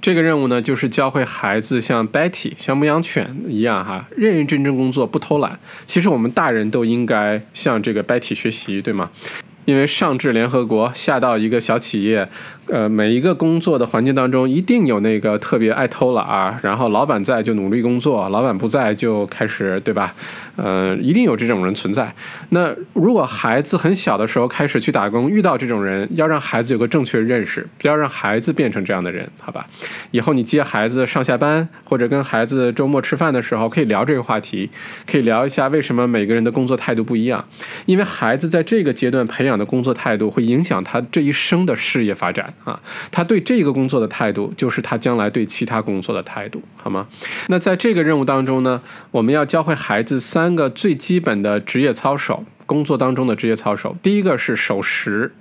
[0.01, 5.59] 这个任务呢，就是教会孩子像 Betty，像牧羊犬一样哈，认认真真工作，不偷懒。
[5.85, 9.11] 其实我们大人都应该向这个 Betty 学习，对吗？
[9.65, 12.27] 因为上至联合国，下到一个小企业。
[12.71, 20.13] 呃，每一个工作的环境当中，一定有那个特别爱偷懒啊，然后老板在就努力工作，老板不在就开始，对吧？
[20.55, 22.13] 呃，一定有这种人存在。
[22.49, 29.65] 那如果孩子很小的时候开始去打工，遇到这种人，要让孩子有个正确认识，不要让孩子变成这样的人，好吧？
[30.11, 34.69] 以后你接孩子上下班，或者跟孩子周末吃饭的时候，可以聊这个话题，
[35.07, 37.43] 可以聊一下为什么每个人的工作态度不一样，
[37.87, 42.53] 因为孩子在这个阶段培养这样的工作态度，会影响他这一生的事业发展。
[42.63, 42.79] 啊，
[43.11, 47.07] 他对这个工作的态度，就是他将来对其他工作的态度，好吗？
[47.47, 48.79] 那在这个任务当中呢，
[49.09, 53.97] 我们要教会孩子三个最基本的职业操守，工作当中的职业操守。
[54.03, 55.33] 第一个是守时。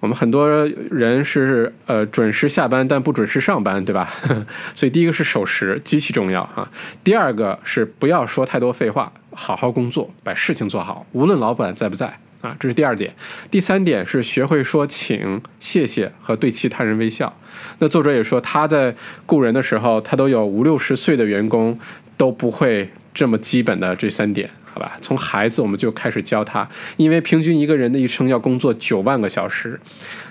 [0.00, 4.12] 我们很多人是呃准时下班，但不准时上班，对吧？
[4.74, 6.68] 所以第一个是守时极其重要啊。
[7.04, 12.56] 第二个是不要说太多废话，好好工作，把事情做好，无论老板在不在啊。
[12.60, 13.12] 这是第二点。
[13.50, 17.34] 第三点是学会说请、谢谢和对其他人微笑。
[17.78, 18.94] 那作者也说他在
[19.26, 21.78] 雇人的时候，他都有五六十岁的员工
[22.16, 24.48] 都不会这么基本的这三点。
[24.72, 29.78] 好吧，从孩子我们就开始教他，因为平均一个人的一生要工作九万个小时，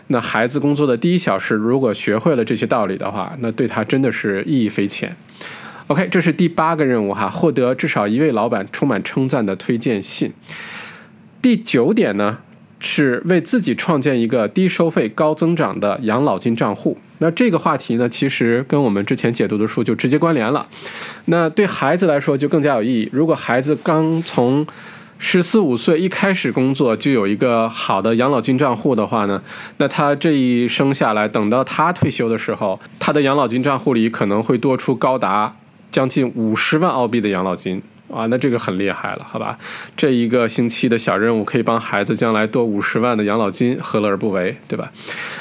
[0.08, 5.16] 那孩子工作的第一小时如果学会了这些道理的话，那对他真的是意义非浅。
[5.88, 10.34] OK，这是第八个任务哈，获得至少一位老板充满称赞的推荐信。
[11.44, 12.38] 第九点呢？
[12.80, 16.98] 是为自己创建一个低收费、高增长的养老金账户。
[17.20, 20.66] 那这个话题呢，其实跟我们之前解读的书就直接关联了。
[21.26, 23.10] 那对孩子来说就更加有意义。
[23.12, 24.66] 如果孩子刚从
[25.18, 29.42] 十四五岁一开始工作就有一个好的养老金账户的话呢，
[29.78, 35.56] 那他这一生下来，等到他退休的时候，他的养老金账户里可能会多出高达
[35.92, 37.82] 将近五十万澳币的养老金。
[38.14, 39.58] 啊，那这个很厉害了，好吧？
[39.98, 44.92] 这一个星期的小任务可以帮孩子将来多五十万的养老金，何乐而不为，对吧？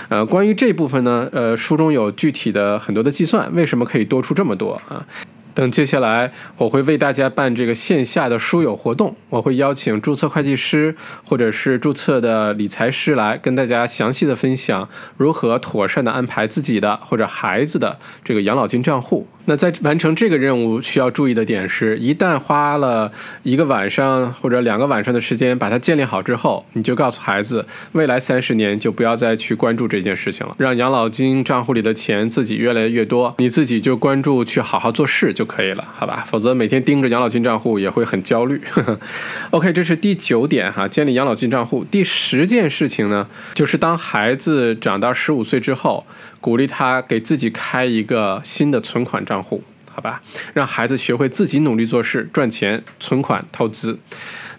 [0.09, 5.07] 呃，关于这部分呢，呃，书中有具体的很多的计算，为什么可以多出这么多啊？
[5.55, 10.97] 等接下来我会为大家办这个线下的书友活动，我会邀请注册会计师
[11.27, 19.27] 或者是注册的理财师来跟大家详细的分享如何妥善的安排自己的或者孩子的这个养老金账户。
[19.47, 23.11] 那在完成这个任务需要注意的点是，一旦花了
[23.43, 36.23] 一个晚上或者两个晚上的时间把它建立好之后，你就告诉孩子，未来三十年就不要再去关注这件事情了，让养老金账户里的钱自己越来越多，你自己就关注去好好做事就可以了，好吧？
[36.27, 38.61] 否则每天盯着养老金账户也会很焦虑。
[39.51, 41.85] OK，这是第九点哈，建立养老金账户。
[41.91, 46.07] 第十件事情呢，就是当孩子长到十五岁之后。
[46.43, 50.21] 鼓励他给自己开一个新的存款账户，好吧，
[50.53, 53.99] 让孩子学会自己努力做事、赚钱、存款、投资。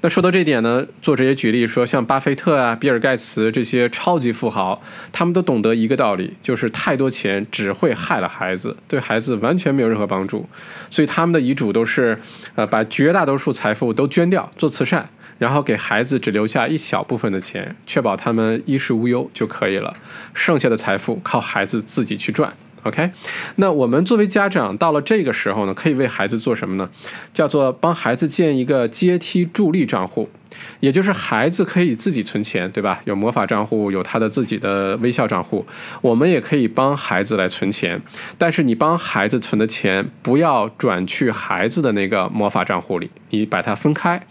[0.05, 4.81] 那说到这点呢，作者也举例说，像巴菲特啊、比尔盖茨这些超级富豪，
[5.13, 10.45] 他们都懂得一个道理，就是太多钱只会害了孩子，对孩子完全没有任何帮助。
[10.89, 12.19] 所以他们的遗嘱都是，
[12.55, 15.09] 呃，把绝大多数财富都捐掉做慈善。
[15.39, 19.95] 然后给孩子只留下一小部分的钱，确保他们衣食无忧就可以了，
[20.33, 22.53] 剩下的财富靠孩子自己去赚。
[22.83, 23.11] OK，
[23.55, 26.89] 那我们作为家长到了这个时候呢，可以为孩子做什么呢？
[27.33, 30.29] 叫做帮孩子建一个阶梯助力账户。
[30.79, 33.01] 也就是孩子可以自己存钱，对吧？
[33.05, 35.65] 有魔法账户，有他的自己的微笑账户。
[36.01, 37.99] 我们也可以帮孩子来存钱，
[38.37, 44.21] 但是你帮孩子存的钱不要转去孩子的那个魔法账户里，你把它分开。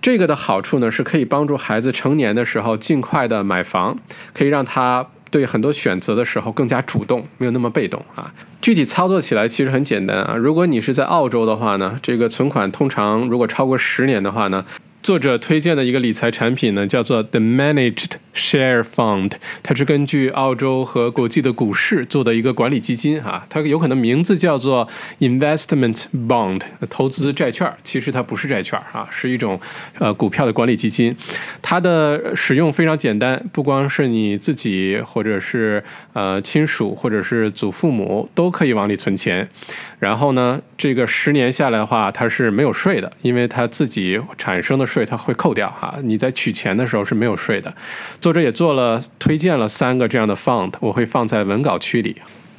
[0.00, 3.98] 这个的好处呢，是可以帮助孩子成年的时候尽快的买房，
[4.32, 8.32] 可以让他对很多选择的时候更加主动，没有那么被动啊。
[8.62, 10.34] 具体操作起来其实很简单啊。
[10.34, 14.64] 如果你是在澳洲的话呢，这个存款通常如果超过十年的话呢。
[15.02, 19.32] 作者推荐的一个理财产品呢，叫做 The Managed Share Fund，
[19.62, 24.88] 它是根据澳洲和国际的股市做的一个管理基金啊，它有可能名字叫做
[25.20, 29.60] Investment Bond，投资债券，其实它不是债券啊，是一种
[29.98, 31.14] 呃股票的管理基金。
[31.60, 35.82] 它的使用非常简单，不光是你自己或者是
[36.14, 39.48] 呃亲属或者是祖父母都可以往里存钱，
[39.98, 44.86] 然后呢，这个十年下来的话，它是没有税的，因为它自己产生的。
[44.86, 47.74] 税它会扣掉哈，你在取钱的时候是没有税的。
[48.26, 52.16] 作者也做了推荐了三个这样的 fund，我会放在文稿区里。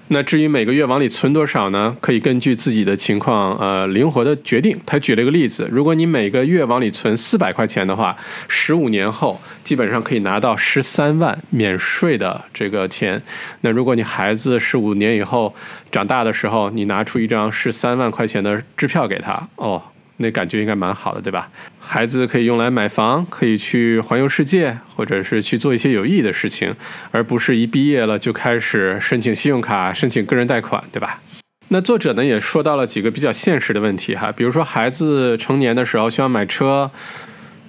[0.08, 1.94] 那至于每个月往里存多少呢？
[2.00, 4.80] 可以根据自己的情况呃灵活的决定。
[4.86, 8.16] 他举了一个例子，如果你每个月往里存四百块钱的话，
[8.48, 13.22] 十五年后基本上可以拿到十三万免税的这个钱。
[13.60, 15.54] 那如果你孩子十五年以后
[15.92, 19.84] 长大的时候，你拿出一张十三万块钱的支票给他哦。
[20.18, 21.50] 那感觉应该蛮好的，对吧？
[21.80, 26.76] 孩子可以用来买房，可以去环游世界，或者是去做一些有意义的事情，
[27.12, 31.22] 而不是一毕业了就开始申请信用卡、申请个人贷款，对吧？
[31.70, 36.90] 那作者呢也说到了几个比较现实的问题哈，比如说孩子成年的时候需要买车。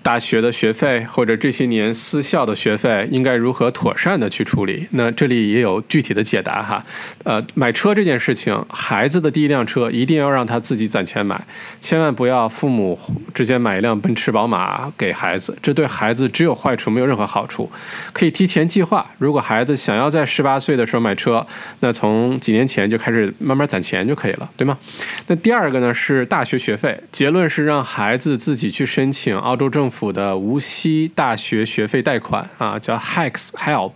[0.09, 4.86] 大学的学费或者这些年私校的学费应该如何妥善的去处理？
[4.92, 6.82] 那这里也有具体的解答哈。
[7.24, 11.38] 呃，买车这件事情，孩子的第一辆车一定要让他自己攒钱买，
[11.78, 12.98] 千万不要父母
[13.34, 17.70] 直接买一辆奔驰、宝马给孩子，这对孩子只有坏处没有任何好处。
[18.14, 21.46] 可以提前计划，如果孩子想要在十八岁的时候买车，
[21.80, 24.78] 那从几年前就开始慢慢攒钱就可以了，对吗？
[25.26, 29.97] 那第二个呢是大学学费，结论是让孩子自己去申请澳洲政府。
[29.99, 33.94] 府的无息大学学费贷款啊，叫 HEX Help。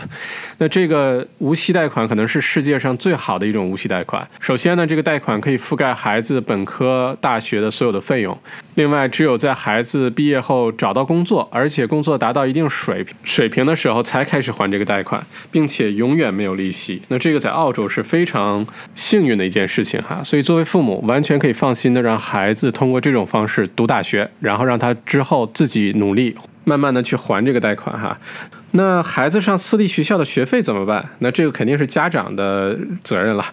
[0.59, 4.29] 那这个无息贷款可能是世界上最好的一种无息贷款。
[4.41, 8.37] 首先呢，这个贷款可以覆盖孩子本科、大学的所有的费用。
[8.75, 17.01] 另外，只有在孩子毕业后找到工作，而且工作达到一定水平水平的时候，才开始还这个贷款，并且永远没有利息。
[17.09, 20.23] 那这个在澳洲是非常幸运的一件事情哈。
[20.25, 28.17] 所以作为父母，完全可以放心的让孩子通过这种方式读大学，然后让他之后自己努力，慢慢的去还这个贷款哈。
[28.73, 31.05] 那孩子上私立学校的学费怎么办？
[31.19, 33.45] 那这个肯定是家长的责任了。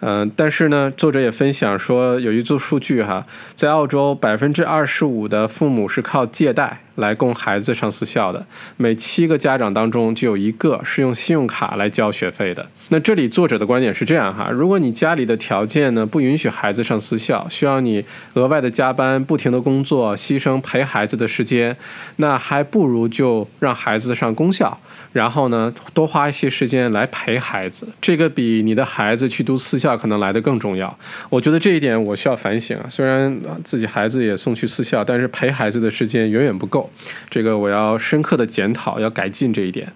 [0.00, 8.46] 嗯，但是呢，作者也分享说，有一组数据哈，在澳洲，百分之二十五的父母是靠借贷来供孩子上私校的，
[8.78, 12.66] 每七个家长当中就有一个是用信用卡来交学费的。
[12.88, 21.76] 那这里作者的观点是这样哈，如果你家里的条件呢不允许孩子上私校，需要你额外的加班、不停的工作、牺牲陪孩子的时间，
[22.16, 24.78] 那还不如就让孩子上公校。
[25.12, 30.98] 然后呢，多花一些时间来陪孩子，这个比你的孩子去读私校可能来的更重要。
[31.28, 32.86] 我觉得这一点我需要反省啊。
[32.88, 36.90] 虽然自己孩子也送去私校，但是陪孩子的时间远远不够。
[37.28, 39.92] 这个我要深刻的检讨，要改进这一点。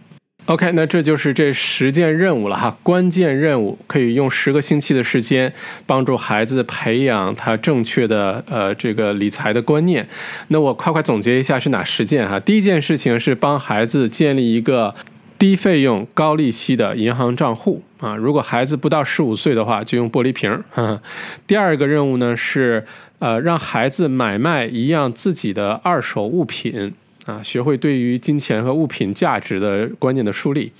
[0.47, 5.51] OK，那这就是这十件任务了哈，关键任务可以用十个星期的时间
[5.87, 10.07] 帮助孩子培养他正确的呃这个理财的观念。
[10.49, 12.39] 那我快快总结一下是哪十件哈？
[12.39, 14.95] 第一件事情是帮孩子建立一个
[15.39, 20.63] 低费用高利息的银行账户啊，如果孩子不到十五岁的话，就用玻璃瓶。
[21.47, 22.85] 第二个任务呢是
[23.19, 26.95] 呃让孩子买卖一样自己的二手物品。
[27.27, 30.71] 啊，学会对于金钱和物品价值的观念的树立。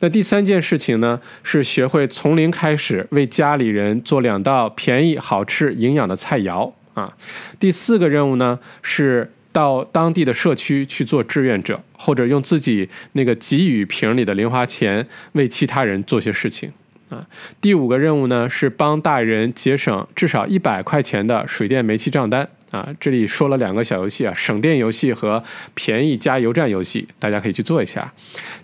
[0.00, 7.10] 那第三件事情呢，是学会从零开始为家里人做两道便宜、好吃、营养的菜肴啊。
[7.58, 16.70] 第四个任务呢，是到当地的社区去做志愿者，或者用自己那个给予瓶里的零花钱为其他人做些事情
[17.08, 17.26] 啊。
[17.58, 22.46] 第五个任务呢，是帮大人节省至少一百块钱的水电煤气账单。
[22.70, 25.42] 啊，这里说了两个小游戏啊，省电游戏和
[25.72, 28.12] 便宜加油站游戏，大家可以去做一下。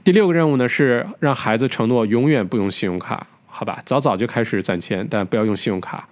[0.05, 6.07] 第六个任务呢是让孩子承诺永远不用信用卡，好吧，早早就开始攒钱，但不要用信用卡。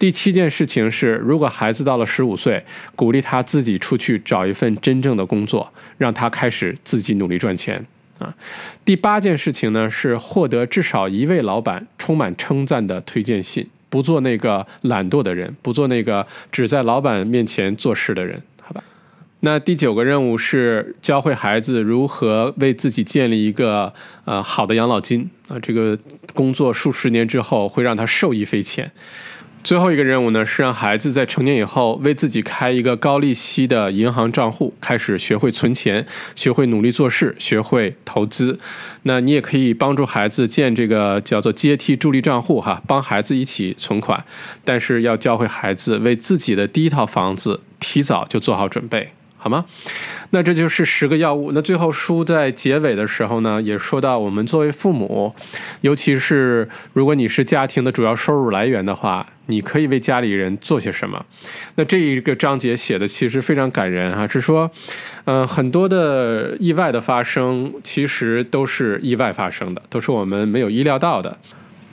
[0.00, 2.64] 第七件事情是，如果孩子到了十五岁，
[2.96, 7.84] 鼓励他自己出去找一份真正的工作，让他开始自己努力赚钱
[8.18, 8.34] 啊。
[8.82, 13.68] 第八件事情呢是获得至少一位老板充满称赞的推荐信。
[13.90, 18.82] 不做那个懒惰的人，不做那个只在老板面前做事的人，好吧？
[19.40, 23.92] 那第九个任务是教会孩子如何为自己建立一个
[24.24, 25.98] 呃好的养老金啊，这个
[26.32, 28.90] 工作数十年之后会让他受益匪浅。
[29.62, 38.58] 最后一个任务呢，是让孩子在成年以后为自己开一个高利息的银行账户，开始学会存钱，学会努力做事，学会投资。
[39.02, 44.24] 那你也可以帮助孩子建这个叫做阶梯助力账户，哈，帮孩子一起存款。
[44.64, 49.10] 但是要教会孩子为自己的第一套房子提早就做好准备。
[49.42, 49.64] 好吗？
[50.32, 51.52] 那这就是十个药物。
[51.54, 55.34] 那最后书在结尾的时候呢，也说到我们作为父母，
[55.80, 61.26] 尤其是如果你是家庭的主要收入来源的话，你可以为家里人做些什么？
[61.74, 64.70] 那这一个章节写的其实非常感人啊，是说，
[65.24, 71.36] 嗯，很多的意外的发生，其实都是意外发生的，都是我们没有意料到的。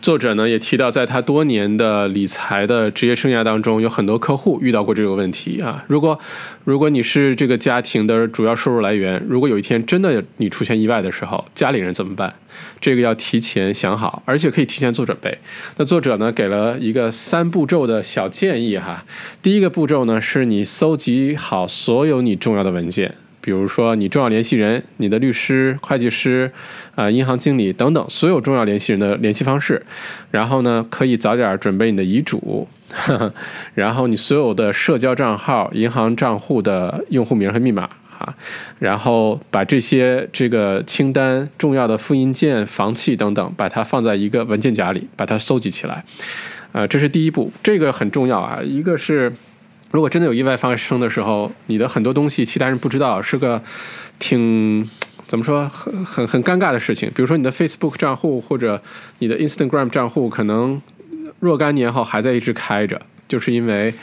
[0.07, 5.83] 作者呢也提到，在他多年的理财的职业生涯当中，有很多客户遇到过这个问题啊。
[5.89, 6.17] 如果
[6.63, 12.33] 如果你是这个家庭的主要收入来源，如果有一天真的你出现意外的时候，家里人怎么办？
[12.79, 15.39] 这个要提前想好，而且可以提前做准备。
[15.75, 19.03] 那作者呢给了一个三步骤的小建议哈。
[19.41, 23.15] 第一个步骤呢是你搜集好所有你重要的文件。
[23.47, 26.51] 比如说，你重要联系人、你的律师、会计师、
[26.95, 29.81] 啊银行经理等等，所有重要联系人的联系方式。
[30.31, 32.67] 然后呢，可以早点准备你的遗嘱。
[33.73, 37.89] 然后你所有的社交账号、银行账户的用户名和密码
[38.19, 38.35] 啊。
[38.79, 46.03] 然后把这些这个清单、重要的复印件、房契等等，把它放在一个文件夹里，把它收集起来。
[46.73, 48.59] 啊，这是第一步，这个很重要啊。
[48.61, 49.31] 一个是。
[49.91, 53.61] 如果真的有意外发生的时候，你的很多东西其他人不知道，是个
[54.19, 54.87] 挺
[55.27, 57.09] 怎么说很很很尴尬的事情。
[57.15, 58.81] 比如说你的 Facebook 账户或者
[59.19, 60.81] 你的 Instagram 账户，可能
[61.39, 63.93] 若干年后还在一直开着，就是因为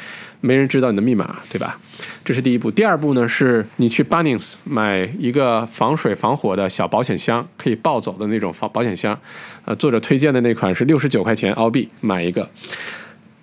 [0.41, 1.79] 没人知道你的密码，对吧？
[2.25, 2.71] 这是第一步。
[2.71, 9.19] 第二步呢，是你去 Bunnings 买一个防水防火的小保险箱，可以抱走的那种防保险箱。
[9.65, 12.49] 呃，作者推荐的那款是六十九块钱澳币买一个。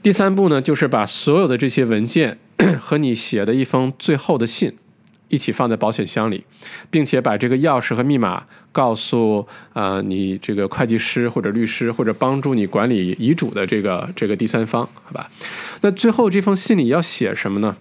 [0.03, 2.39] 第三步呢，就是把所有的这些文件
[2.79, 4.75] 和你写的一封最后的信，
[5.27, 6.43] 一起放在保险箱里，
[6.89, 15.29] 并且把这个钥匙和密码告诉呃你这个会计师或者律师或者帮助你管理遗嘱的这个这个第三方，好吧？
[15.81, 17.77] 那最后这封信里要写什么呢？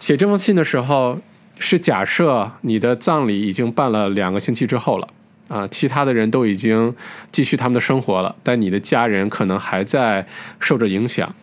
[0.00, 1.20] 写这封信的时候
[1.60, 5.08] 是假设你的葬礼已经办了两个星期之后了。
[5.48, 6.94] 啊，其他的人都已经
[7.30, 10.26] 继续他们的生活了，但你的家人可能还在
[10.58, 11.34] 受着影响。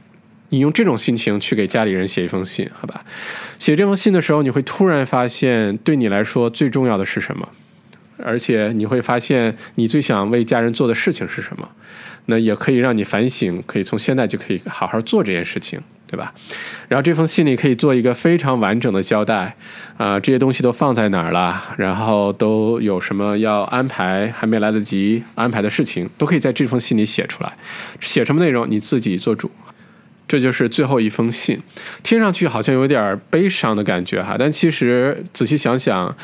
[0.50, 3.04] 你用这种心情去给家里人写一封信，好吧？
[3.58, 7.48] 写这封信的时候，你会突然发现，对你来说最重要的是什么？
[8.18, 11.70] 而且你会发现，你最想为家人做的事情是什么？
[12.26, 15.80] 那也可以让你反省，可以从现在就可以好好做这件事情。
[16.12, 16.34] 对吧？
[16.88, 19.56] 然后这封信里可以做一个非常完整的交代，
[19.96, 27.56] 啊，这些东西都放在哪儿了，然后都有什么要安排还没来得及安排的事情，都可以在这封信里写出来。
[28.00, 29.52] 写什么内容你自己做主。
[30.30, 31.62] 这就是最后一封信，
[32.02, 36.16] 听上去好像有点悲伤的感觉哈，但其实仔细想想。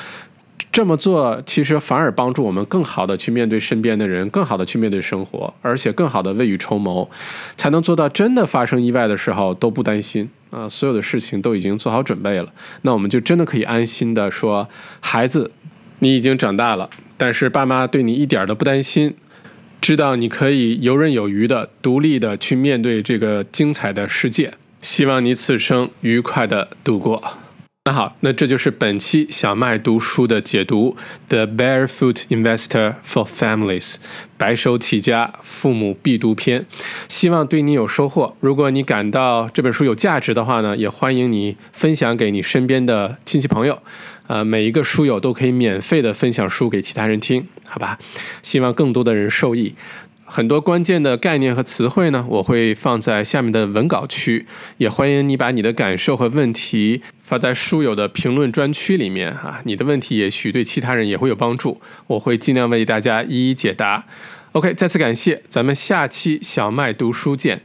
[0.71, 7.09] 这么做其实反而帮助我们更好的去面对身边的人，更好的去面对生活，而且更好的未雨绸缪，
[7.55, 10.67] 才能做到真的发生意外的时候都不担心啊！
[10.67, 14.67] 所有的事情都已经做好准备了，那我们就真的可以安心的说
[14.99, 15.51] ：“孩子，
[15.99, 19.15] 你已经长大了，但是爸妈对你一点都不担心，
[19.81, 24.53] 知道你可以游刃有余的、独立的去面对这个精彩的世界。
[24.81, 27.21] 希望你此生愉快的度过。”
[27.87, 30.97] 那好，那这就是本期小麦读书的解读，
[31.29, 33.93] 《The Barefoot Investor for Families》
[34.39, 36.65] 白手起家父母必读篇，
[37.07, 38.35] 希望对你有收获。
[38.39, 43.79] 如果你感到这本书有价值的话呢，也欢迎你分享给你身边的亲戚朋友。
[44.27, 47.97] 呃，每一个书友都可以免费的分享书给其他人听，好吧？
[48.41, 49.75] 希望更多的人受益。
[50.27, 54.47] 很多关键的概念和词汇呢，我会放在下面的文稿区，
[54.77, 64.05] 也欢迎你把你的感受和问题发在书友的评论专区里面啊，你的问题也许对其他人也会有帮助，我会尽量为大家一一解答。
[64.53, 67.61] OK，再次感谢，咱们下期小麦读书见。